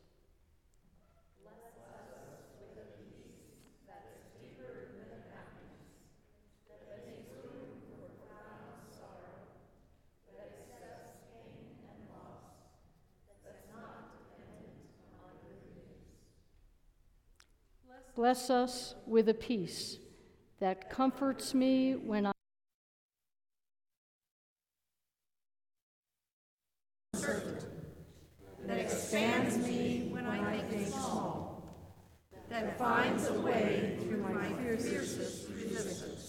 Bless 18.15 18.49
us 18.49 18.95
with 19.05 19.27
a 19.27 19.33
peace 19.33 19.97
that 20.61 20.89
comforts 20.89 21.53
me 21.53 21.95
when 21.95 22.27
I. 22.27 22.31
That 28.65 28.79
expands 28.79 29.57
me 29.57 30.07
when 30.11 30.25
I 30.25 30.59
think 30.69 30.87
small, 30.87 31.75
that 32.49 32.77
finds 32.77 33.27
a 33.27 33.41
way 33.41 33.97
through 34.01 34.23
my 34.23 34.47
fiercest 34.63 35.49
resistance. 35.49 36.24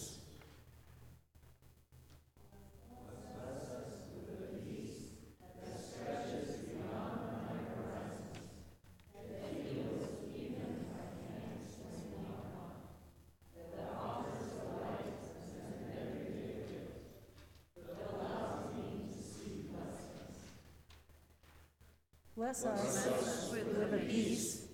Bless 22.47 22.64
us 22.64 23.51
with 23.51 23.92
a 23.92 24.07
peace 24.07 24.68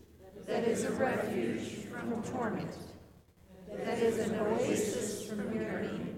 that 0.47 0.65
is 0.65 0.85
a 0.85 0.91
refuge 0.91 1.87
from 1.87 2.23
torment, 2.25 2.77
that 3.67 3.99
is 3.99 4.19
an 4.19 4.39
oasis 4.41 5.27
from 5.27 5.51
tyranny, 5.51 6.12